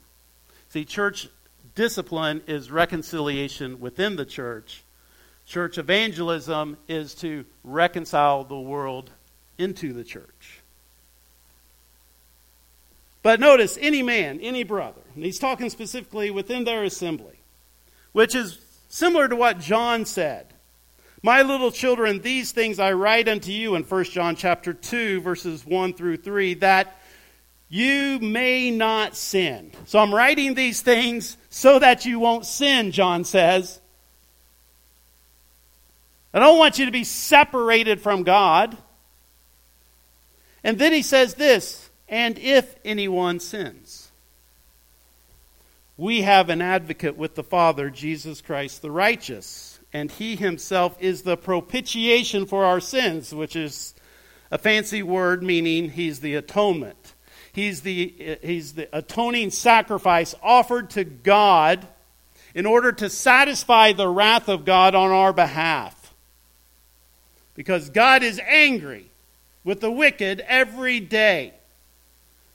See, 0.68 0.84
church 0.84 1.28
discipline 1.74 2.42
is 2.46 2.70
reconciliation 2.70 3.80
within 3.80 4.16
the 4.16 4.26
church. 4.26 4.82
Church 5.46 5.78
evangelism 5.78 6.76
is 6.88 7.14
to 7.16 7.44
reconcile 7.62 8.44
the 8.44 8.58
world 8.58 9.10
into 9.58 9.92
the 9.92 10.04
church. 10.04 10.60
But 13.22 13.40
notice, 13.40 13.78
any 13.80 14.02
man, 14.02 14.38
any 14.40 14.62
brother, 14.62 15.00
and 15.14 15.24
he's 15.24 15.38
talking 15.38 15.70
specifically 15.70 16.30
within 16.30 16.64
their 16.64 16.84
assembly, 16.84 17.38
which 18.12 18.34
is 18.34 18.58
similar 18.88 19.28
to 19.28 19.36
what 19.36 19.58
John 19.58 20.04
said. 20.04 20.46
My 21.22 21.42
little 21.42 21.72
children, 21.72 22.20
these 22.20 22.52
things 22.52 22.78
I 22.78 22.92
write 22.92 23.26
unto 23.26 23.50
you 23.50 23.74
in 23.74 23.82
1 23.82 24.04
John 24.04 24.36
chapter 24.36 24.72
2, 24.72 25.22
verses 25.22 25.66
1 25.66 25.94
through 25.94 26.18
3, 26.18 26.54
that 26.54 27.00
you 27.68 28.18
may 28.20 28.70
not 28.70 29.16
sin. 29.16 29.72
So 29.86 29.98
I'm 29.98 30.14
writing 30.14 30.54
these 30.54 30.82
things 30.82 31.36
so 31.50 31.78
that 31.78 32.04
you 32.04 32.20
won't 32.20 32.46
sin, 32.46 32.92
John 32.92 33.24
says. 33.24 33.80
I 36.32 36.38
don't 36.38 36.58
want 36.58 36.78
you 36.78 36.86
to 36.86 36.92
be 36.92 37.04
separated 37.04 38.00
from 38.00 38.22
God. 38.22 38.76
And 40.62 40.78
then 40.78 40.92
he 40.92 41.02
says 41.02 41.34
this 41.34 41.90
and 42.08 42.38
if 42.38 42.76
anyone 42.84 43.40
sins, 43.40 44.10
we 45.96 46.22
have 46.22 46.50
an 46.50 46.60
advocate 46.60 47.16
with 47.16 47.34
the 47.34 47.42
Father, 47.42 47.90
Jesus 47.90 48.40
Christ 48.42 48.82
the 48.82 48.90
righteous. 48.90 49.80
And 49.92 50.10
he 50.10 50.36
himself 50.36 50.96
is 51.00 51.22
the 51.22 51.36
propitiation 51.36 52.46
for 52.46 52.64
our 52.64 52.80
sins, 52.80 53.34
which 53.34 53.56
is 53.56 53.94
a 54.50 54.58
fancy 54.58 55.02
word 55.02 55.42
meaning 55.42 55.90
he's 55.90 56.20
the 56.20 56.34
atonement. 56.34 57.14
He's 57.56 57.80
the, 57.80 58.38
he's 58.42 58.74
the 58.74 58.86
atoning 58.92 59.50
sacrifice 59.50 60.34
offered 60.42 60.90
to 60.90 61.04
God 61.04 61.88
in 62.54 62.66
order 62.66 62.92
to 62.92 63.08
satisfy 63.08 63.94
the 63.94 64.08
wrath 64.08 64.50
of 64.50 64.66
God 64.66 64.94
on 64.94 65.10
our 65.10 65.32
behalf. 65.32 66.14
Because 67.54 67.88
God 67.88 68.22
is 68.22 68.38
angry. 68.46 69.06
with 69.64 69.80
the 69.80 69.90
wicked 69.90 70.40
every 70.46 71.00
day. 71.00 71.52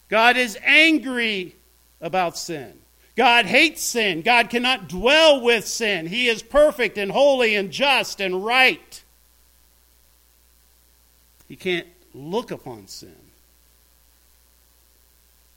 God 0.08 0.38
is 0.38 0.58
angry 0.64 1.56
about 2.00 2.38
sin. 2.38 2.74
God 3.18 3.46
hates 3.46 3.82
sin. 3.82 4.22
God 4.22 4.50
cannot 4.50 4.88
dwell 4.88 5.42
with 5.42 5.68
sin. 5.68 6.06
He 6.06 6.30
is 6.30 6.42
perfect 6.42 6.98
and 6.98 7.12
holy 7.12 7.56
and 7.56 7.72
just 7.72 8.22
and 8.22 8.46
right. 8.46 9.04
He 11.50 11.56
can't 11.56 11.88
look 12.14 12.52
upon 12.52 12.88
sin. 12.88 13.21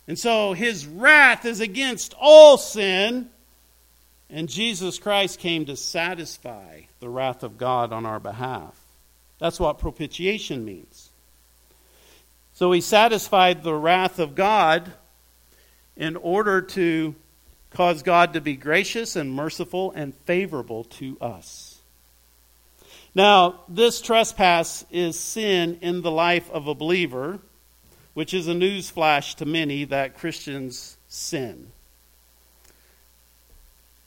And 0.07 0.19
so 0.19 0.53
his 0.53 0.87
wrath 0.87 1.45
is 1.45 1.61
against 1.61 2.15
all 2.21 2.59
sin, 2.59 3.31
and 4.29 4.49
Jesus 4.49 4.99
Christ 4.99 5.39
came 5.39 5.65
to 5.67 5.77
satisfy 5.77 6.83
the 7.01 7.09
wrath 7.09 7.43
of 7.43 7.57
God 7.57 7.93
on 7.93 8.05
our 8.05 8.21
behalf. 8.21 8.79
That's 9.39 9.61
what 9.61 9.79
propitiation 9.79 10.65
means. 10.65 11.11
So 12.55 12.71
he 12.73 12.81
satisfied 12.81 13.63
the 13.63 13.75
wrath 13.75 14.19
of 14.19 14.35
God 14.35 14.93
in 15.97 16.17
order 16.17 16.61
to 16.63 17.15
cause 17.71 18.03
God 18.03 18.35
to 18.35 18.41
be 18.41 18.57
gracious 18.57 19.17
and 19.17 19.33
merciful 19.33 19.93
and 19.93 20.15
favorable 20.15 20.85
to 20.85 21.19
us. 21.21 21.79
Now, 23.15 23.61
this 23.69 24.01
trespass 24.01 24.85
is 24.91 25.19
sin 25.19 25.79
in 25.81 26.03
the 26.03 26.11
life 26.11 26.51
of 26.51 26.67
a 26.67 26.75
believer, 26.75 27.41
which 28.15 28.33
is 28.33 28.49
a 28.49 28.55
news 28.55 28.89
flash 28.91 29.35
to 29.35 29.45
many 29.45 29.85
that 29.85 30.17
Christians 30.17 30.97
sin. 31.09 31.69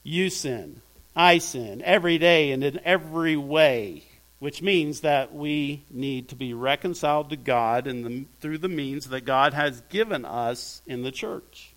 You 0.04 0.30
sin. 0.30 0.82
I 1.16 1.40
sin 1.40 1.82
every 1.84 2.18
day 2.18 2.52
and 2.52 2.64
in 2.64 2.80
every 2.86 3.36
way, 3.36 4.04
which 4.40 4.62
means 4.62 5.02
that 5.02 5.34
we 5.34 5.84
need 5.90 6.30
to 6.30 6.36
be 6.36 6.54
reconciled 6.54 7.30
to 7.32 7.36
God 7.36 7.86
the, 7.86 8.26
through 8.40 8.60
the 8.60 8.70
means 8.70 9.10
that 9.10 9.26
God 9.26 9.54
has 9.54 9.82
given 9.90 10.24
us 10.24 10.82
in 10.86 11.02
the 11.02 11.12
church. 11.12 11.74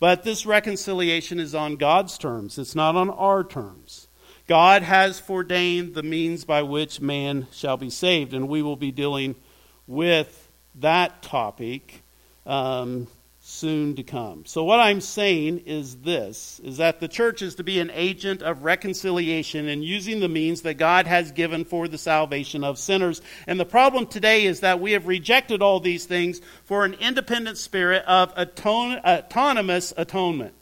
But 0.00 0.22
this 0.22 0.46
reconciliation 0.46 1.40
is 1.40 1.54
on 1.54 1.76
God's 1.76 2.16
terms, 2.16 2.58
it's 2.58 2.74
not 2.74 2.96
on 2.96 3.10
our 3.10 3.44
terms. 3.44 4.08
God 4.46 4.82
has 4.82 5.22
ordained 5.28 5.94
the 5.94 6.02
means 6.02 6.44
by 6.44 6.62
which 6.62 7.00
man 7.00 7.46
shall 7.50 7.76
be 7.76 7.90
saved, 7.90 8.34
and 8.34 8.48
we 8.48 8.62
will 8.62 8.76
be 8.76 8.92
dealing 8.92 9.34
with 9.86 10.43
that 10.76 11.22
topic 11.22 12.02
um, 12.46 13.06
soon 13.40 13.94
to 13.94 14.02
come. 14.02 14.46
So 14.46 14.64
what 14.64 14.80
I'm 14.80 15.02
saying 15.02 15.64
is 15.66 15.96
this 15.96 16.60
is 16.64 16.78
that 16.78 17.00
the 17.00 17.08
church 17.08 17.42
is 17.42 17.56
to 17.56 17.62
be 17.62 17.78
an 17.78 17.90
agent 17.92 18.42
of 18.42 18.64
reconciliation 18.64 19.68
and 19.68 19.84
using 19.84 20.20
the 20.20 20.28
means 20.28 20.62
that 20.62 20.74
God 20.74 21.06
has 21.06 21.30
given 21.30 21.66
for 21.66 21.86
the 21.86 21.98
salvation 21.98 22.64
of 22.64 22.78
sinners. 22.78 23.20
And 23.46 23.60
the 23.60 23.66
problem 23.66 24.06
today 24.06 24.46
is 24.46 24.60
that 24.60 24.80
we 24.80 24.92
have 24.92 25.06
rejected 25.06 25.60
all 25.60 25.78
these 25.78 26.06
things 26.06 26.40
for 26.64 26.86
an 26.86 26.94
independent 26.94 27.58
spirit 27.58 28.02
of 28.06 28.32
autonomous 28.32 29.92
atonement. 29.96 30.54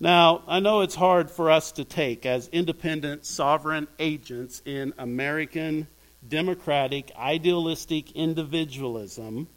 Now, 0.00 0.42
I 0.46 0.60
know 0.60 0.80
it's 0.80 0.94
hard 0.94 1.30
for 1.30 1.50
us 1.50 1.72
to 1.72 1.84
take 1.84 2.26
as 2.26 2.48
independent 2.48 3.24
sovereign 3.24 3.88
agents 3.98 4.60
in 4.64 4.92
American 4.98 5.86
democratic, 6.28 7.12
idealistic 7.16 8.12
individualism. 8.12 9.48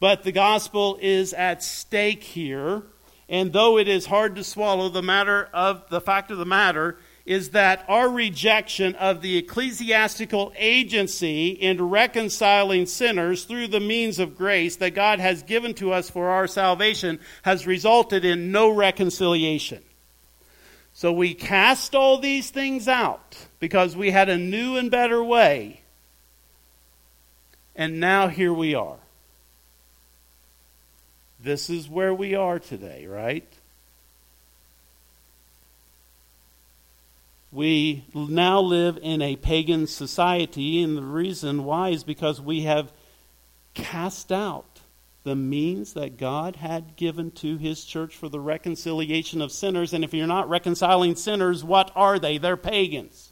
But 0.00 0.22
the 0.22 0.32
gospel 0.32 0.98
is 1.00 1.32
at 1.34 1.62
stake 1.62 2.22
here. 2.22 2.82
And 3.28 3.52
though 3.52 3.78
it 3.78 3.86
is 3.86 4.06
hard 4.06 4.34
to 4.36 4.44
swallow, 4.44 4.88
the 4.88 5.02
matter 5.02 5.48
of 5.52 5.88
the 5.88 6.00
fact 6.00 6.30
of 6.30 6.38
the 6.38 6.44
matter 6.44 6.98
is 7.26 7.50
that 7.50 7.84
our 7.86 8.08
rejection 8.08 8.94
of 8.96 9.22
the 9.22 9.36
ecclesiastical 9.36 10.52
agency 10.56 11.50
in 11.50 11.80
reconciling 11.80 12.86
sinners 12.86 13.44
through 13.44 13.68
the 13.68 13.78
means 13.78 14.18
of 14.18 14.36
grace 14.36 14.76
that 14.76 14.94
God 14.94 15.20
has 15.20 15.44
given 15.44 15.74
to 15.74 15.92
us 15.92 16.10
for 16.10 16.30
our 16.30 16.48
salvation 16.48 17.20
has 17.42 17.68
resulted 17.68 18.24
in 18.24 18.50
no 18.50 18.70
reconciliation. 18.70 19.82
So 20.92 21.12
we 21.12 21.34
cast 21.34 21.94
all 21.94 22.18
these 22.18 22.50
things 22.50 22.88
out 22.88 23.36
because 23.60 23.96
we 23.96 24.10
had 24.10 24.28
a 24.28 24.36
new 24.38 24.76
and 24.76 24.90
better 24.90 25.22
way 25.22 25.79
and 27.80 27.98
now 27.98 28.28
here 28.28 28.52
we 28.52 28.74
are. 28.74 28.98
This 31.42 31.70
is 31.70 31.88
where 31.88 32.12
we 32.12 32.34
are 32.34 32.58
today, 32.58 33.06
right? 33.06 33.50
We 37.50 38.04
now 38.14 38.60
live 38.60 38.98
in 39.00 39.22
a 39.22 39.36
pagan 39.36 39.86
society, 39.86 40.82
and 40.82 40.94
the 40.94 41.02
reason 41.02 41.64
why 41.64 41.88
is 41.88 42.04
because 42.04 42.38
we 42.38 42.64
have 42.64 42.92
cast 43.72 44.30
out 44.30 44.80
the 45.24 45.34
means 45.34 45.94
that 45.94 46.18
God 46.18 46.56
had 46.56 46.96
given 46.96 47.30
to 47.30 47.56
His 47.56 47.82
church 47.82 48.14
for 48.14 48.28
the 48.28 48.40
reconciliation 48.40 49.40
of 49.40 49.52
sinners. 49.52 49.94
And 49.94 50.04
if 50.04 50.12
you're 50.12 50.26
not 50.26 50.50
reconciling 50.50 51.16
sinners, 51.16 51.64
what 51.64 51.90
are 51.96 52.18
they? 52.18 52.36
They're 52.36 52.58
pagans. 52.58 53.29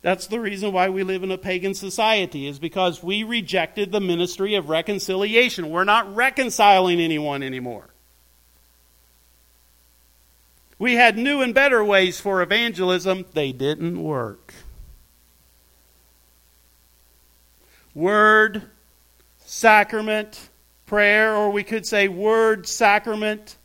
That's 0.00 0.28
the 0.28 0.38
reason 0.38 0.72
why 0.72 0.88
we 0.88 1.02
live 1.02 1.24
in 1.24 1.32
a 1.32 1.38
pagan 1.38 1.74
society, 1.74 2.46
is 2.46 2.58
because 2.58 3.02
we 3.02 3.24
rejected 3.24 3.90
the 3.90 4.00
ministry 4.00 4.54
of 4.54 4.68
reconciliation. 4.68 5.70
We're 5.70 5.84
not 5.84 6.14
reconciling 6.14 7.00
anyone 7.00 7.42
anymore. 7.42 7.88
We 10.78 10.94
had 10.94 11.18
new 11.18 11.40
and 11.42 11.52
better 11.52 11.82
ways 11.82 12.20
for 12.20 12.40
evangelism, 12.40 13.26
they 13.32 13.50
didn't 13.50 14.00
work. 14.00 14.54
Word, 17.92 18.62
sacrament, 19.44 20.48
prayer, 20.86 21.34
or 21.34 21.50
we 21.50 21.64
could 21.64 21.84
say 21.84 22.06
word, 22.06 22.68
sacrament, 22.68 23.56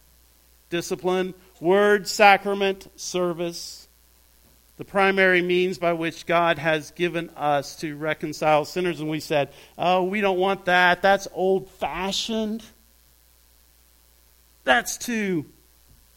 discipline, 0.72 1.36
word, 1.60 2.08
sacrament, 2.08 2.88
service 2.96 3.83
the 4.78 4.86
primary 4.86 5.42
means 5.42 5.78
by 5.78 5.94
which 5.94 6.26
God 6.26 6.58
has 6.58 6.92
given 6.92 7.30
us 7.32 7.76
to 7.78 7.96
reconcile 7.96 8.66
sinners. 8.66 9.00
And 9.00 9.10
we 9.10 9.20
said, 9.20 9.50
oh, 9.78 10.04
we 10.04 10.20
don't 10.20 10.40
want 10.40 10.66
that. 10.66 11.02
That's 11.02 11.28
old 11.34 11.70
fashioned. 11.70 12.64
That's 14.64 14.98
too 14.98 15.46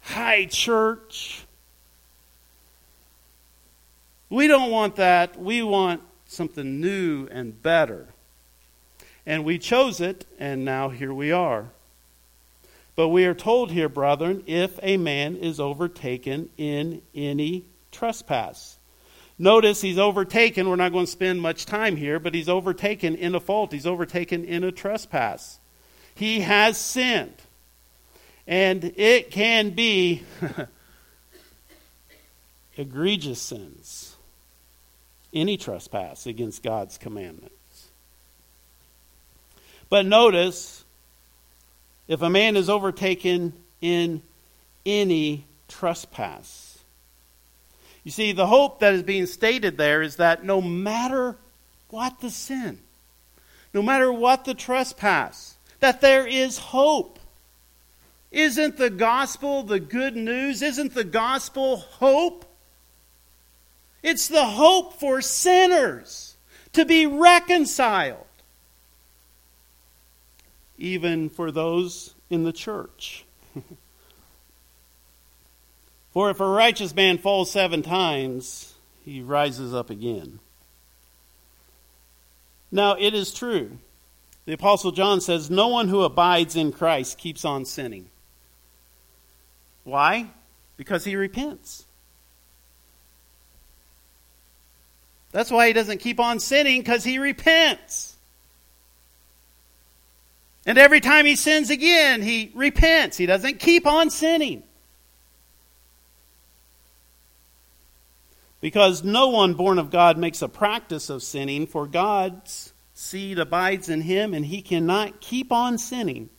high 0.00 0.46
church. 0.46 1.44
We 4.30 4.46
don't 4.46 4.70
want 4.70 4.96
that. 4.96 5.38
We 5.38 5.62
want 5.62 6.00
something 6.24 6.80
new 6.80 7.28
and 7.30 7.62
better. 7.62 8.06
And 9.26 9.44
we 9.44 9.58
chose 9.58 10.00
it, 10.00 10.24
and 10.38 10.64
now 10.64 10.88
here 10.88 11.12
we 11.12 11.32
are. 11.32 11.70
But 12.94 13.08
we 13.08 13.26
are 13.26 13.34
told 13.34 13.72
here, 13.72 13.88
brethren, 13.88 14.42
if 14.46 14.78
a 14.82 14.96
man 14.96 15.36
is 15.36 15.60
overtaken 15.60 16.48
in 16.56 17.02
any 17.14 17.64
trespass. 17.96 18.78
Notice 19.38 19.80
he's 19.80 19.98
overtaken. 19.98 20.68
We're 20.68 20.76
not 20.76 20.92
going 20.92 21.06
to 21.06 21.10
spend 21.10 21.40
much 21.40 21.66
time 21.66 21.96
here, 21.96 22.18
but 22.18 22.34
he's 22.34 22.48
overtaken 22.48 23.14
in 23.14 23.34
a 23.34 23.40
fault. 23.40 23.72
He's 23.72 23.86
overtaken 23.86 24.44
in 24.44 24.64
a 24.64 24.72
trespass. 24.72 25.58
He 26.14 26.40
has 26.40 26.78
sinned. 26.78 27.36
And 28.46 28.92
it 28.96 29.30
can 29.30 29.70
be 29.70 30.22
egregious 32.76 33.42
sins. 33.42 34.16
Any 35.32 35.56
trespass 35.56 36.26
against 36.26 36.62
God's 36.62 36.96
commandments. 36.96 37.52
But 39.90 40.06
notice 40.06 40.84
if 42.08 42.22
a 42.22 42.30
man 42.30 42.56
is 42.56 42.70
overtaken 42.70 43.52
in 43.80 44.22
any 44.86 45.44
trespass, 45.68 46.65
you 48.06 48.12
see, 48.12 48.30
the 48.30 48.46
hope 48.46 48.78
that 48.78 48.94
is 48.94 49.02
being 49.02 49.26
stated 49.26 49.76
there 49.76 50.00
is 50.00 50.14
that 50.14 50.44
no 50.44 50.60
matter 50.60 51.36
what 51.90 52.20
the 52.20 52.30
sin, 52.30 52.78
no 53.74 53.82
matter 53.82 54.12
what 54.12 54.44
the 54.44 54.54
trespass, 54.54 55.56
that 55.80 56.00
there 56.00 56.24
is 56.24 56.56
hope. 56.56 57.18
Isn't 58.30 58.76
the 58.76 58.90
gospel 58.90 59.64
the 59.64 59.80
good 59.80 60.14
news? 60.14 60.62
Isn't 60.62 60.94
the 60.94 61.02
gospel 61.02 61.78
hope? 61.78 62.44
It's 64.04 64.28
the 64.28 64.44
hope 64.44 65.00
for 65.00 65.20
sinners 65.20 66.36
to 66.74 66.84
be 66.84 67.06
reconciled, 67.06 68.24
even 70.78 71.28
for 71.28 71.50
those 71.50 72.14
in 72.30 72.44
the 72.44 72.52
church. 72.52 73.25
For 76.16 76.30
if 76.30 76.40
a 76.40 76.48
righteous 76.48 76.94
man 76.94 77.18
falls 77.18 77.50
seven 77.50 77.82
times, 77.82 78.72
he 79.04 79.20
rises 79.20 79.74
up 79.74 79.90
again. 79.90 80.38
Now, 82.72 82.96
it 82.98 83.12
is 83.12 83.34
true. 83.34 83.76
The 84.46 84.54
Apostle 84.54 84.92
John 84.92 85.20
says, 85.20 85.50
No 85.50 85.68
one 85.68 85.88
who 85.88 86.00
abides 86.00 86.56
in 86.56 86.72
Christ 86.72 87.18
keeps 87.18 87.44
on 87.44 87.66
sinning. 87.66 88.08
Why? 89.84 90.30
Because 90.78 91.04
he 91.04 91.16
repents. 91.16 91.84
That's 95.32 95.50
why 95.50 95.66
he 95.66 95.74
doesn't 95.74 95.98
keep 95.98 96.18
on 96.18 96.40
sinning, 96.40 96.80
because 96.80 97.04
he 97.04 97.18
repents. 97.18 98.16
And 100.64 100.78
every 100.78 101.02
time 101.02 101.26
he 101.26 101.36
sins 101.36 101.68
again, 101.68 102.22
he 102.22 102.52
repents. 102.54 103.18
He 103.18 103.26
doesn't 103.26 103.60
keep 103.60 103.86
on 103.86 104.08
sinning. 104.08 104.62
Because 108.60 109.04
no 109.04 109.28
one 109.28 109.54
born 109.54 109.78
of 109.78 109.90
God 109.90 110.16
makes 110.18 110.42
a 110.42 110.48
practice 110.48 111.10
of 111.10 111.22
sinning, 111.22 111.66
for 111.66 111.86
God's 111.86 112.72
seed 112.94 113.38
abides 113.38 113.88
in 113.88 114.00
him, 114.00 114.32
and 114.32 114.46
he 114.46 114.62
cannot 114.62 115.20
keep 115.20 115.52
on 115.52 115.78
sinning 115.78 116.30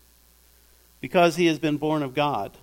because 1.00 1.36
he 1.36 1.46
has 1.46 1.60
been 1.60 1.78
born 1.78 2.02
of 2.02 2.14
God. 2.14 2.58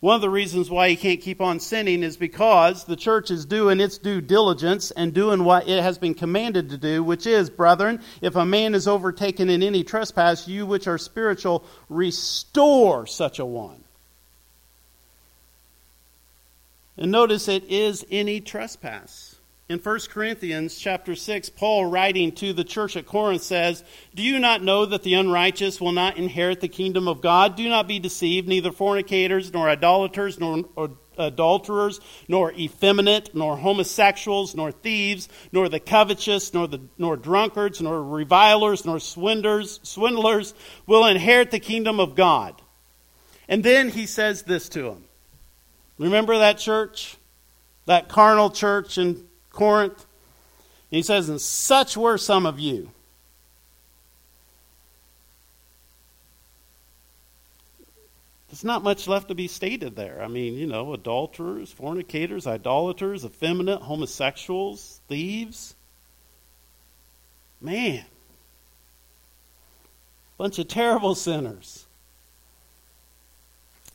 One 0.00 0.14
of 0.14 0.20
the 0.20 0.30
reasons 0.30 0.70
why 0.70 0.90
he 0.90 0.96
can't 0.96 1.20
keep 1.20 1.40
on 1.40 1.58
sinning 1.58 2.02
is 2.02 2.16
because 2.16 2.84
the 2.84 2.94
church 2.94 3.30
is 3.30 3.46
doing 3.46 3.80
its 3.80 3.98
due 3.98 4.20
diligence 4.20 4.90
and 4.90 5.12
doing 5.14 5.42
what 5.42 5.66
it 5.66 5.82
has 5.82 5.98
been 5.98 6.14
commanded 6.14 6.70
to 6.70 6.78
do, 6.78 7.02
which 7.02 7.26
is, 7.26 7.50
brethren, 7.50 8.00
if 8.20 8.36
a 8.36 8.44
man 8.44 8.74
is 8.74 8.86
overtaken 8.86 9.50
in 9.50 9.62
any 9.62 9.82
trespass, 9.82 10.46
you 10.46 10.66
which 10.66 10.86
are 10.86 10.98
spiritual, 10.98 11.64
restore 11.88 13.06
such 13.06 13.38
a 13.38 13.46
one. 13.46 13.82
And 16.98 17.12
notice 17.12 17.46
it 17.46 17.64
is 17.70 18.04
any 18.10 18.40
trespass. 18.40 19.36
In 19.68 19.78
1 19.78 20.00
Corinthians 20.08 20.78
chapter 20.78 21.14
6, 21.14 21.50
Paul 21.50 21.86
writing 21.86 22.32
to 22.32 22.52
the 22.52 22.64
church 22.64 22.96
at 22.96 23.06
Corinth 23.06 23.42
says, 23.42 23.84
Do 24.14 24.22
you 24.22 24.40
not 24.40 24.64
know 24.64 24.84
that 24.84 25.04
the 25.04 25.14
unrighteous 25.14 25.80
will 25.80 25.92
not 25.92 26.16
inherit 26.16 26.60
the 26.60 26.68
kingdom 26.68 27.06
of 27.06 27.20
God? 27.20 27.54
Do 27.54 27.68
not 27.68 27.86
be 27.86 28.00
deceived, 28.00 28.48
neither 28.48 28.72
fornicators, 28.72 29.52
nor 29.52 29.68
idolaters, 29.68 30.40
nor 30.40 30.64
adulterers, 31.18 32.00
nor 32.26 32.52
effeminate, 32.54 33.32
nor 33.34 33.58
homosexuals, 33.58 34.56
nor 34.56 34.72
thieves, 34.72 35.28
nor 35.52 35.68
the 35.68 35.80
covetous, 35.80 36.52
nor 36.52 36.66
the 36.66 36.80
nor 36.96 37.16
drunkards, 37.16 37.80
nor 37.80 38.02
revilers, 38.02 38.84
nor 38.84 38.98
swindlers, 38.98 39.78
swindlers 39.82 40.54
will 40.86 41.06
inherit 41.06 41.50
the 41.50 41.60
kingdom 41.60 42.00
of 42.00 42.16
God. 42.16 42.60
And 43.48 43.62
then 43.62 43.90
he 43.90 44.06
says 44.06 44.42
this 44.42 44.68
to 44.70 44.82
them. 44.82 45.07
Remember 45.98 46.38
that 46.38 46.58
church? 46.58 47.16
That 47.86 48.08
carnal 48.08 48.50
church 48.50 48.98
in 48.98 49.26
Corinth. 49.50 50.06
he 50.90 51.02
says, 51.02 51.28
And 51.28 51.40
such 51.40 51.96
were 51.96 52.18
some 52.18 52.46
of 52.46 52.60
you. 52.60 52.90
There's 58.48 58.64
not 58.64 58.82
much 58.82 59.06
left 59.06 59.28
to 59.28 59.34
be 59.34 59.46
stated 59.46 59.94
there. 59.94 60.22
I 60.22 60.28
mean, 60.28 60.54
you 60.54 60.66
know, 60.66 60.94
adulterers, 60.94 61.70
fornicators, 61.70 62.46
idolaters, 62.46 63.24
effeminate, 63.24 63.82
homosexuals, 63.82 65.00
thieves. 65.06 65.74
Man. 67.60 68.04
Bunch 70.38 70.58
of 70.58 70.68
terrible 70.68 71.14
sinners. 71.14 71.86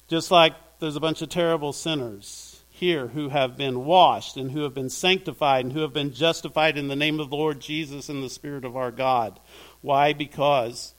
Just 0.08 0.30
like 0.30 0.54
there's 0.80 0.96
a 0.96 1.02
bunch 1.02 1.22
of 1.22 1.30
terrible 1.30 1.74
sinners 1.74 2.62
here 2.70 3.08
who 3.08 3.30
have 3.30 3.56
been 3.56 3.86
washed 3.86 4.36
and 4.36 4.52
who 4.52 4.64
have 4.64 4.74
been 4.74 4.90
sanctified 4.90 5.64
and 5.64 5.74
who 5.74 5.82
have 5.82 5.94
been 5.94 6.12
justified 6.12 6.78
in 6.78 6.88
the 6.88 6.96
name 6.96 7.20
of 7.20 7.30
the 7.30 7.36
Lord 7.36 7.60
Jesus 7.60 8.10
and 8.10 8.24
the 8.24 8.30
Spirit 8.30 8.66
of 8.66 8.76
our 8.76 8.92
God. 8.92 9.40
Why? 9.82 10.12
Because 10.12 10.94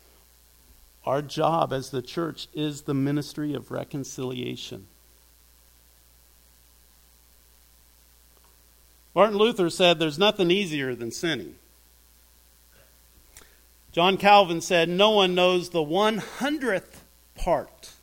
our 1.04 1.20
job 1.20 1.72
as 1.72 1.90
the 1.90 2.00
church 2.00 2.48
is 2.54 2.82
the 2.82 2.94
ministry 2.94 3.54
of 3.54 3.70
reconciliation. 3.70 4.86
Martin 9.14 9.36
Luther 9.36 9.70
said 9.70 9.98
there's 9.98 10.18
nothing 10.18 10.50
easier 10.50 10.94
than 10.94 11.10
sinning. 11.10 11.56
John 13.92 14.16
Calvin 14.16 14.60
said 14.60 14.88
no 14.88 15.10
one 15.10 15.34
knows 15.34 15.70
the 15.70 15.82
one 15.82 16.18
hundredth 16.18 17.04
part 17.36 17.93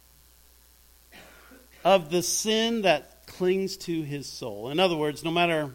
of 1.84 2.10
the 2.10 2.22
sin 2.22 2.84
that 2.84 3.26
clings 3.28 3.78
to 3.78 4.02
his 4.02 4.28
soul. 4.28 4.70
In 4.70 4.80
other 4.80 4.96
words, 4.96 5.24
no 5.24 5.32
matter 5.32 5.72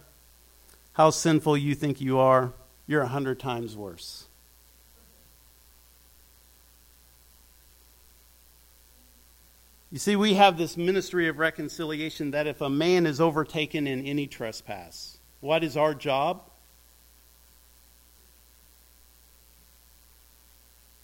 how 0.93 1.11
sinful 1.11 1.57
you 1.57 1.75
think 1.75 2.01
you 2.01 2.19
are, 2.19 2.53
you're 2.87 3.03
a 3.03 3.09
hundred 3.09 3.41
times 3.41 3.77
worse. 3.77 4.27
You 9.91 9.99
see, 9.99 10.17
we 10.17 10.35
have 10.35 10.59
this 10.59 10.77
ministry 10.77 11.29
of 11.29 11.39
reconciliation 11.39 12.33
that 12.33 12.47
if 12.47 12.61
a 12.61 12.69
man 12.69 13.07
is 13.07 13.21
overtaken 13.21 13.87
in 13.87 14.05
any 14.05 14.27
trespass, 14.27 15.19
what 15.41 15.63
is 15.63 15.77
our 15.77 15.95
job? 15.95 16.43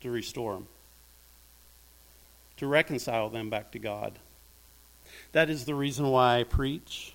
To 0.01 0.11
restore 0.11 0.57
him, 0.57 0.67
to 2.57 2.67
reconcile 2.67 3.31
them 3.31 3.51
back 3.51 3.71
to 3.73 3.79
God. 3.79 4.19
That 5.33 5.49
is 5.51 5.65
the 5.65 5.75
reason 5.75 6.09
why 6.09 6.41
I 6.41 6.45
preach. 6.45 7.15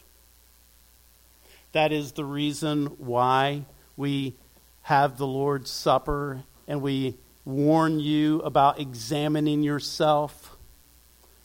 That 1.71 1.91
is 1.91 2.13
the 2.13 2.25
reason 2.25 2.87
why 2.97 3.65
we 3.95 4.35
have 4.83 5.17
the 5.17 5.27
Lord's 5.27 5.69
Supper 5.69 6.43
and 6.67 6.81
we 6.81 7.15
warn 7.45 7.99
you 7.99 8.41
about 8.41 8.79
examining 8.79 9.63
yourself 9.63 10.57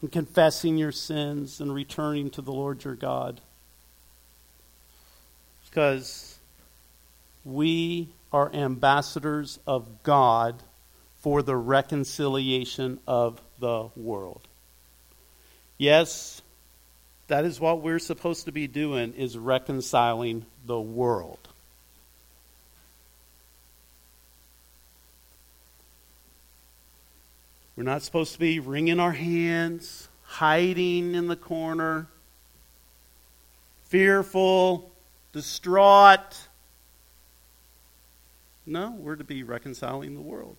and 0.00 0.10
confessing 0.10 0.76
your 0.76 0.92
sins 0.92 1.60
and 1.60 1.74
returning 1.74 2.30
to 2.30 2.42
the 2.42 2.52
Lord 2.52 2.82
your 2.84 2.94
God. 2.94 3.40
Because 5.68 6.38
we 7.44 8.08
are 8.32 8.52
ambassadors 8.52 9.58
of 9.66 10.02
God 10.02 10.62
for 11.20 11.42
the 11.42 11.56
reconciliation 11.56 12.98
of 13.06 13.40
the 13.58 13.88
world. 13.94 14.48
Yes, 15.78 16.41
that 17.32 17.46
is 17.46 17.58
what 17.58 17.80
we're 17.80 17.98
supposed 17.98 18.44
to 18.44 18.52
be 18.52 18.66
doing 18.66 19.14
is 19.14 19.38
reconciling 19.38 20.44
the 20.66 20.78
world. 20.78 21.48
We're 27.74 27.84
not 27.84 28.02
supposed 28.02 28.34
to 28.34 28.38
be 28.38 28.60
wringing 28.60 29.00
our 29.00 29.12
hands, 29.12 30.10
hiding 30.24 31.14
in 31.14 31.28
the 31.28 31.36
corner, 31.36 32.06
fearful, 33.86 34.92
distraught. 35.32 36.48
No, 38.66 38.90
we're 38.90 39.16
to 39.16 39.24
be 39.24 39.42
reconciling 39.42 40.14
the 40.14 40.20
world. 40.20 40.58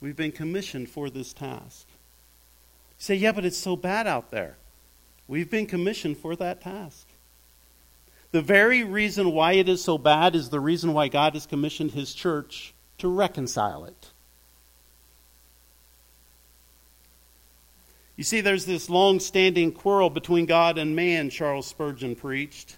We've 0.00 0.14
been 0.14 0.30
commissioned 0.30 0.88
for 0.88 1.10
this 1.10 1.32
task. 1.32 1.88
You 1.88 1.94
say, 2.98 3.14
yeah, 3.16 3.32
but 3.32 3.44
it's 3.44 3.58
so 3.58 3.74
bad 3.74 4.06
out 4.06 4.30
there. 4.30 4.56
We've 5.26 5.50
been 5.50 5.66
commissioned 5.66 6.18
for 6.18 6.36
that 6.36 6.60
task. 6.60 7.06
The 8.32 8.42
very 8.42 8.82
reason 8.82 9.32
why 9.32 9.52
it 9.52 9.68
is 9.68 9.82
so 9.82 9.96
bad 9.96 10.34
is 10.34 10.50
the 10.50 10.60
reason 10.60 10.92
why 10.92 11.08
God 11.08 11.34
has 11.34 11.46
commissioned 11.46 11.92
His 11.92 12.12
church 12.12 12.74
to 12.98 13.08
reconcile 13.08 13.84
it. 13.84 14.10
You 18.16 18.24
see, 18.24 18.40
there's 18.40 18.66
this 18.66 18.90
long 18.90 19.18
standing 19.18 19.72
quarrel 19.72 20.10
between 20.10 20.46
God 20.46 20.78
and 20.78 20.94
man, 20.94 21.30
Charles 21.30 21.66
Spurgeon 21.66 22.14
preached. 22.14 22.76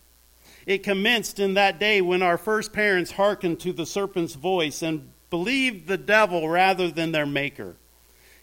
It 0.66 0.82
commenced 0.82 1.38
in 1.38 1.55
that 1.55 1.78
day 1.78 2.01
when 2.01 2.22
our 2.22 2.38
first 2.38 2.72
parents 2.72 3.12
hearkened 3.12 3.61
to 3.61 3.72
the 3.72 3.86
serpent's 3.86 4.34
voice 4.34 4.82
and 4.82 5.11
believed 5.30 5.86
the 5.86 5.99
devil 5.99 6.49
rather 6.49 6.90
than 6.90 7.12
their 7.12 7.26
maker. 7.26 7.76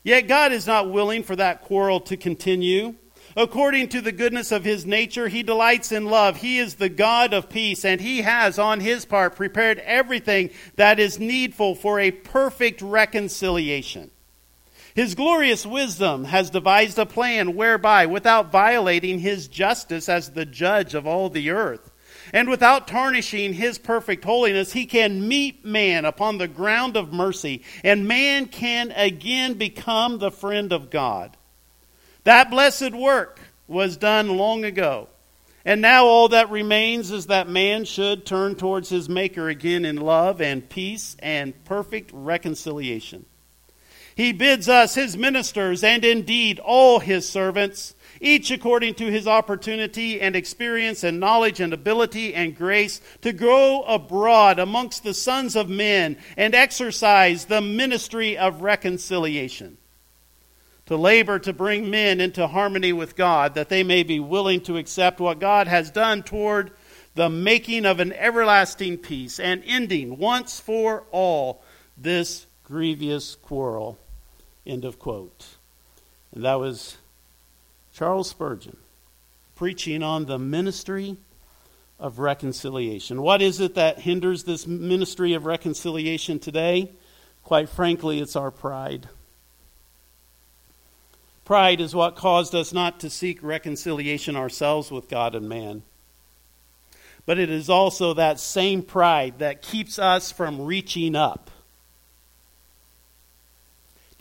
Yet 0.03 0.27
God 0.27 0.51
is 0.51 0.67
not 0.67 0.91
willing 0.91 1.23
for 1.23 1.35
that 1.35 1.61
quarrel 1.61 1.99
to 2.01 2.17
continue. 2.17 2.95
According 3.36 3.89
to 3.89 4.01
the 4.01 4.11
goodness 4.11 4.51
of 4.51 4.63
his 4.63 4.86
nature, 4.86 5.27
he 5.27 5.41
delights 5.41 5.91
in 5.91 6.05
love. 6.05 6.38
He 6.38 6.59
is 6.59 6.75
the 6.75 6.89
God 6.89 7.34
of 7.34 7.49
peace, 7.49 7.84
and 7.84 7.99
he 7.99 8.21
has, 8.21 8.59
on 8.59 8.79
his 8.79 9.05
part, 9.05 9.36
prepared 9.36 9.79
everything 9.79 10.51
that 10.75 10.99
is 10.99 11.19
needful 11.19 11.73
for 11.73 11.99
a 11.99 12.11
perfect 12.11 12.81
reconciliation. 12.81 14.11
His 14.93 15.15
glorious 15.15 15.65
wisdom 15.65 16.25
has 16.25 16.51
devised 16.51 16.99
a 16.99 17.07
plan 17.07 17.55
whereby, 17.55 18.05
without 18.05 18.51
violating 18.51 19.19
his 19.19 19.47
justice 19.47 20.07
as 20.07 20.31
the 20.31 20.45
judge 20.45 20.93
of 20.93 21.07
all 21.07 21.29
the 21.29 21.49
earth, 21.49 21.91
and 22.31 22.47
without 22.47 22.88
tarnishing 22.88 23.53
his 23.53 23.79
perfect 23.79 24.23
holiness, 24.23 24.73
he 24.73 24.86
can 24.86 25.27
meet 25.27 25.65
man 25.65 26.05
upon 26.05 26.38
the 26.38 26.47
ground 26.47 26.95
of 26.95 27.11
mercy, 27.11 27.63
and 27.84 28.07
man 28.07 28.45
can 28.45 28.91
again 28.91 29.55
become 29.55 30.19
the 30.19 30.31
friend 30.31 30.71
of 30.71 30.91
God. 30.91 31.36
That 32.24 32.49
blessed 32.49 32.93
work 32.93 33.39
was 33.67 33.97
done 33.97 34.38
long 34.38 34.63
ago. 34.63 35.09
And 35.65 35.82
now 35.82 36.05
all 36.05 36.30
that 36.30 36.49
remains 36.49 37.11
is 37.11 37.28
that 37.28 37.47
man 37.47 37.86
should 37.86 38.26
turn 38.26 38.55
towards 38.55 38.89
his 38.89 39.07
Maker 39.07 39.47
again 39.47 39.86
in 39.86 39.95
love 39.95 40.41
and 40.41 40.67
peace 40.67 41.15
and 41.19 41.63
perfect 41.63 42.11
reconciliation. 42.13 43.26
He 44.15 44.32
bids 44.32 44.69
us, 44.69 44.93
his 44.93 45.17
ministers, 45.17 45.84
and 45.84 46.05
indeed 46.05 46.59
all 46.59 46.99
his 46.99 47.28
servants, 47.28 47.95
each 48.21 48.51
according 48.51 48.95
to 48.95 49.11
his 49.11 49.26
opportunity 49.26 50.21
and 50.21 50.36
experience 50.36 51.03
and 51.03 51.19
knowledge 51.19 51.59
and 51.59 51.74
ability 51.74 52.36
and 52.36 52.55
grace, 52.55 53.01
to 53.21 53.34
go 53.34 53.82
abroad 53.84 54.59
amongst 54.59 55.03
the 55.03 55.15
sons 55.15 55.55
of 55.55 55.67
men 55.67 56.17
and 56.38 56.53
exercise 56.53 57.45
the 57.45 57.61
ministry 57.61 58.38
of 58.38 58.61
reconciliation. 58.61 59.78
To 60.88 60.97
labor 60.97 61.39
to 61.39 61.53
bring 61.53 61.89
men 61.89 62.19
into 62.19 62.47
harmony 62.47 62.91
with 62.91 63.15
God, 63.15 63.55
that 63.55 63.69
they 63.69 63.84
may 63.84 64.03
be 64.03 64.19
willing 64.19 64.61
to 64.61 64.77
accept 64.77 65.19
what 65.19 65.39
God 65.39 65.67
has 65.67 65.89
done 65.89 66.23
toward 66.23 66.71
the 67.15 67.29
making 67.29 67.86
of 67.86 67.99
an 67.99 68.11
everlasting 68.13 68.97
peace 68.97 69.39
and 69.39 69.63
ending 69.65 70.17
once 70.17 70.59
for 70.59 71.03
all 71.11 71.63
this 71.97 72.47
grievous 72.63 73.36
quarrel. 73.36 73.97
End 74.65 74.84
of 74.84 74.99
quote. 74.99 75.45
And 76.34 76.43
that 76.43 76.55
was 76.55 76.97
Charles 77.93 78.29
Spurgeon 78.29 78.77
preaching 79.55 80.01
on 80.01 80.25
the 80.25 80.39
ministry 80.39 81.15
of 81.99 82.19
reconciliation. 82.19 83.21
What 83.21 83.41
is 83.41 83.59
it 83.59 83.75
that 83.75 83.99
hinders 83.99 84.43
this 84.43 84.65
ministry 84.65 85.34
of 85.34 85.45
reconciliation 85.45 86.39
today? 86.39 86.91
Quite 87.43 87.69
frankly, 87.69 88.19
it's 88.19 88.36
our 88.36 88.51
pride. 88.51 89.07
Pride 91.45 91.81
is 91.81 91.93
what 91.93 92.15
caused 92.15 92.55
us 92.55 92.71
not 92.71 92.99
to 93.01 93.09
seek 93.09 93.43
reconciliation 93.43 94.35
ourselves 94.35 94.91
with 94.91 95.09
God 95.09 95.35
and 95.35 95.49
man. 95.49 95.83
But 97.25 97.39
it 97.39 97.49
is 97.49 97.69
also 97.69 98.13
that 98.13 98.39
same 98.39 98.81
pride 98.81 99.39
that 99.39 99.61
keeps 99.61 99.99
us 99.99 100.31
from 100.31 100.61
reaching 100.61 101.15
up 101.15 101.49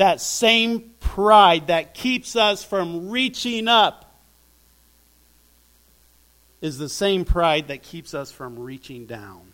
that 0.03 0.21
same 0.21 0.91
pride 0.99 1.69
that 1.69 1.95
keeps 1.95 2.35
us 2.35 2.65
from 2.65 3.11
reaching 3.11 3.69
up 3.69 4.21
is 6.61 6.79
the 6.79 6.89
same 6.89 7.25
pride 7.25 7.69
that 7.69 7.83
keeps 7.83 8.13
us 8.13 8.33
from 8.33 8.59
reaching 8.59 9.07
down. 9.07 9.53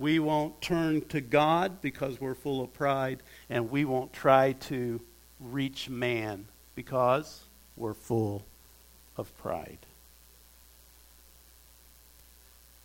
We 0.00 0.18
won't 0.18 0.62
turn 0.62 1.02
to 1.08 1.20
God 1.20 1.82
because 1.82 2.18
we're 2.22 2.34
full 2.34 2.64
of 2.64 2.72
pride, 2.72 3.22
and 3.50 3.70
we 3.70 3.84
won't 3.84 4.14
try 4.14 4.52
to 4.52 4.98
reach 5.38 5.90
man 5.90 6.46
because 6.74 7.42
we're 7.76 7.92
full 7.92 8.46
of 9.18 9.36
pride. 9.36 9.84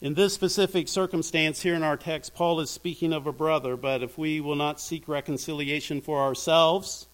In 0.02 0.16
this 0.16 0.34
specific 0.34 0.90
circumstance 0.90 1.62
here 1.62 1.74
in 1.74 1.84
our 1.84 1.96
text, 1.96 2.36
Paul 2.36 2.60
is 2.60 2.70
speaking 2.70 3.14
of 3.14 3.26
a 3.26 3.32
brother, 3.32 3.78
but 3.78 4.04
if 4.04 4.18
we 4.18 4.42
will 4.42 4.58
not 4.58 4.82
seek 4.82 5.08
reconciliation 5.08 6.02
for 6.02 6.20
ourselves, 6.20 7.08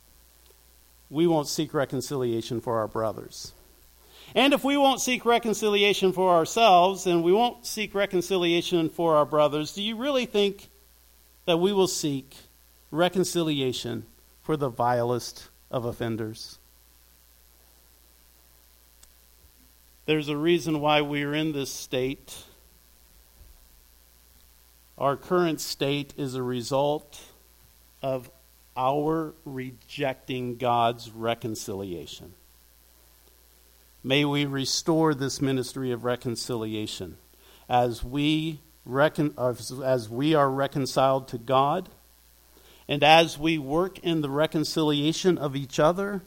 we 1.12 1.28
won't 1.28 1.48
seek 1.48 1.76
reconciliation 1.76 2.60
for 2.60 2.80
our 2.80 2.88
brothers. 2.88 3.54
And 4.34 4.54
if 4.54 4.64
we 4.64 4.78
won't 4.78 5.02
seek 5.02 5.26
reconciliation 5.26 6.14
for 6.14 6.34
ourselves 6.34 7.06
and 7.06 7.24
we 7.24 7.34
won't 7.34 7.66
seek 7.66 7.94
reconciliation 7.94 8.90
for 8.90 9.16
our 9.16 9.26
brothers, 9.26 9.74
do 9.74 9.82
you 9.82 9.98
really 9.98 10.26
think 10.26 10.70
that 11.46 11.58
we 11.58 11.74
will 11.74 11.88
seek 11.88 12.36
reconciliation 12.92 14.06
for 14.44 14.56
the 14.56 14.70
vilest 14.70 15.50
of 15.70 15.86
offenders? 15.86 16.60
There's 20.06 20.30
a 20.30 20.38
reason 20.38 20.80
why 20.80 21.02
we 21.02 21.24
are 21.24 21.34
in 21.34 21.52
this 21.52 21.72
state 21.72 22.44
our 25.02 25.18
current 25.18 25.60
state 25.60 26.14
is 26.16 26.36
a 26.36 26.44
result 26.44 27.20
of 28.04 28.30
our 28.78 29.34
rejecting 29.46 30.58
God's 30.58 31.10
reconciliation. 31.10 32.36
May 34.04 34.26
we 34.26 34.46
restore 34.46 35.14
this 35.14 35.42
ministry 35.42 35.92
of 35.92 36.04
reconciliation 36.04 37.18
as 37.70 38.04
we, 38.04 38.60
recon- 38.86 39.36
as 39.38 40.10
we 40.10 40.34
are 40.34 40.50
reconciled 40.50 41.28
to 41.30 41.38
God 41.38 41.90
and 42.88 43.04
as 43.04 43.38
we 43.38 43.58
work 43.58 44.00
in 44.00 44.22
the 44.22 44.30
reconciliation 44.30 45.38
of 45.38 45.56
each 45.56 45.80
other 45.80 46.24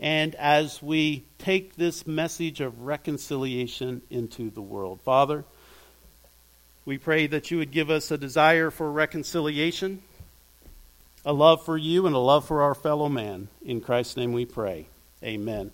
and 0.00 0.34
as 0.36 0.80
we 0.80 1.24
take 1.38 1.74
this 1.74 2.06
message 2.06 2.60
of 2.60 2.82
reconciliation 2.82 4.00
into 4.10 4.48
the 4.50 4.62
world. 4.62 5.00
Father, 5.02 5.44
we 6.84 6.98
pray 6.98 7.26
that 7.26 7.50
you 7.50 7.58
would 7.58 7.72
give 7.72 7.90
us 7.90 8.10
a 8.10 8.16
desire 8.16 8.70
for 8.70 8.90
reconciliation, 8.90 10.00
a 11.24 11.32
love 11.32 11.64
for 11.64 11.76
you, 11.76 12.06
and 12.06 12.14
a 12.14 12.18
love 12.18 12.46
for 12.46 12.62
our 12.62 12.74
fellow 12.74 13.08
man. 13.08 13.48
In 13.62 13.80
Christ's 13.80 14.16
name 14.16 14.32
we 14.32 14.46
pray. 14.46 14.86
Amen. 15.22 15.66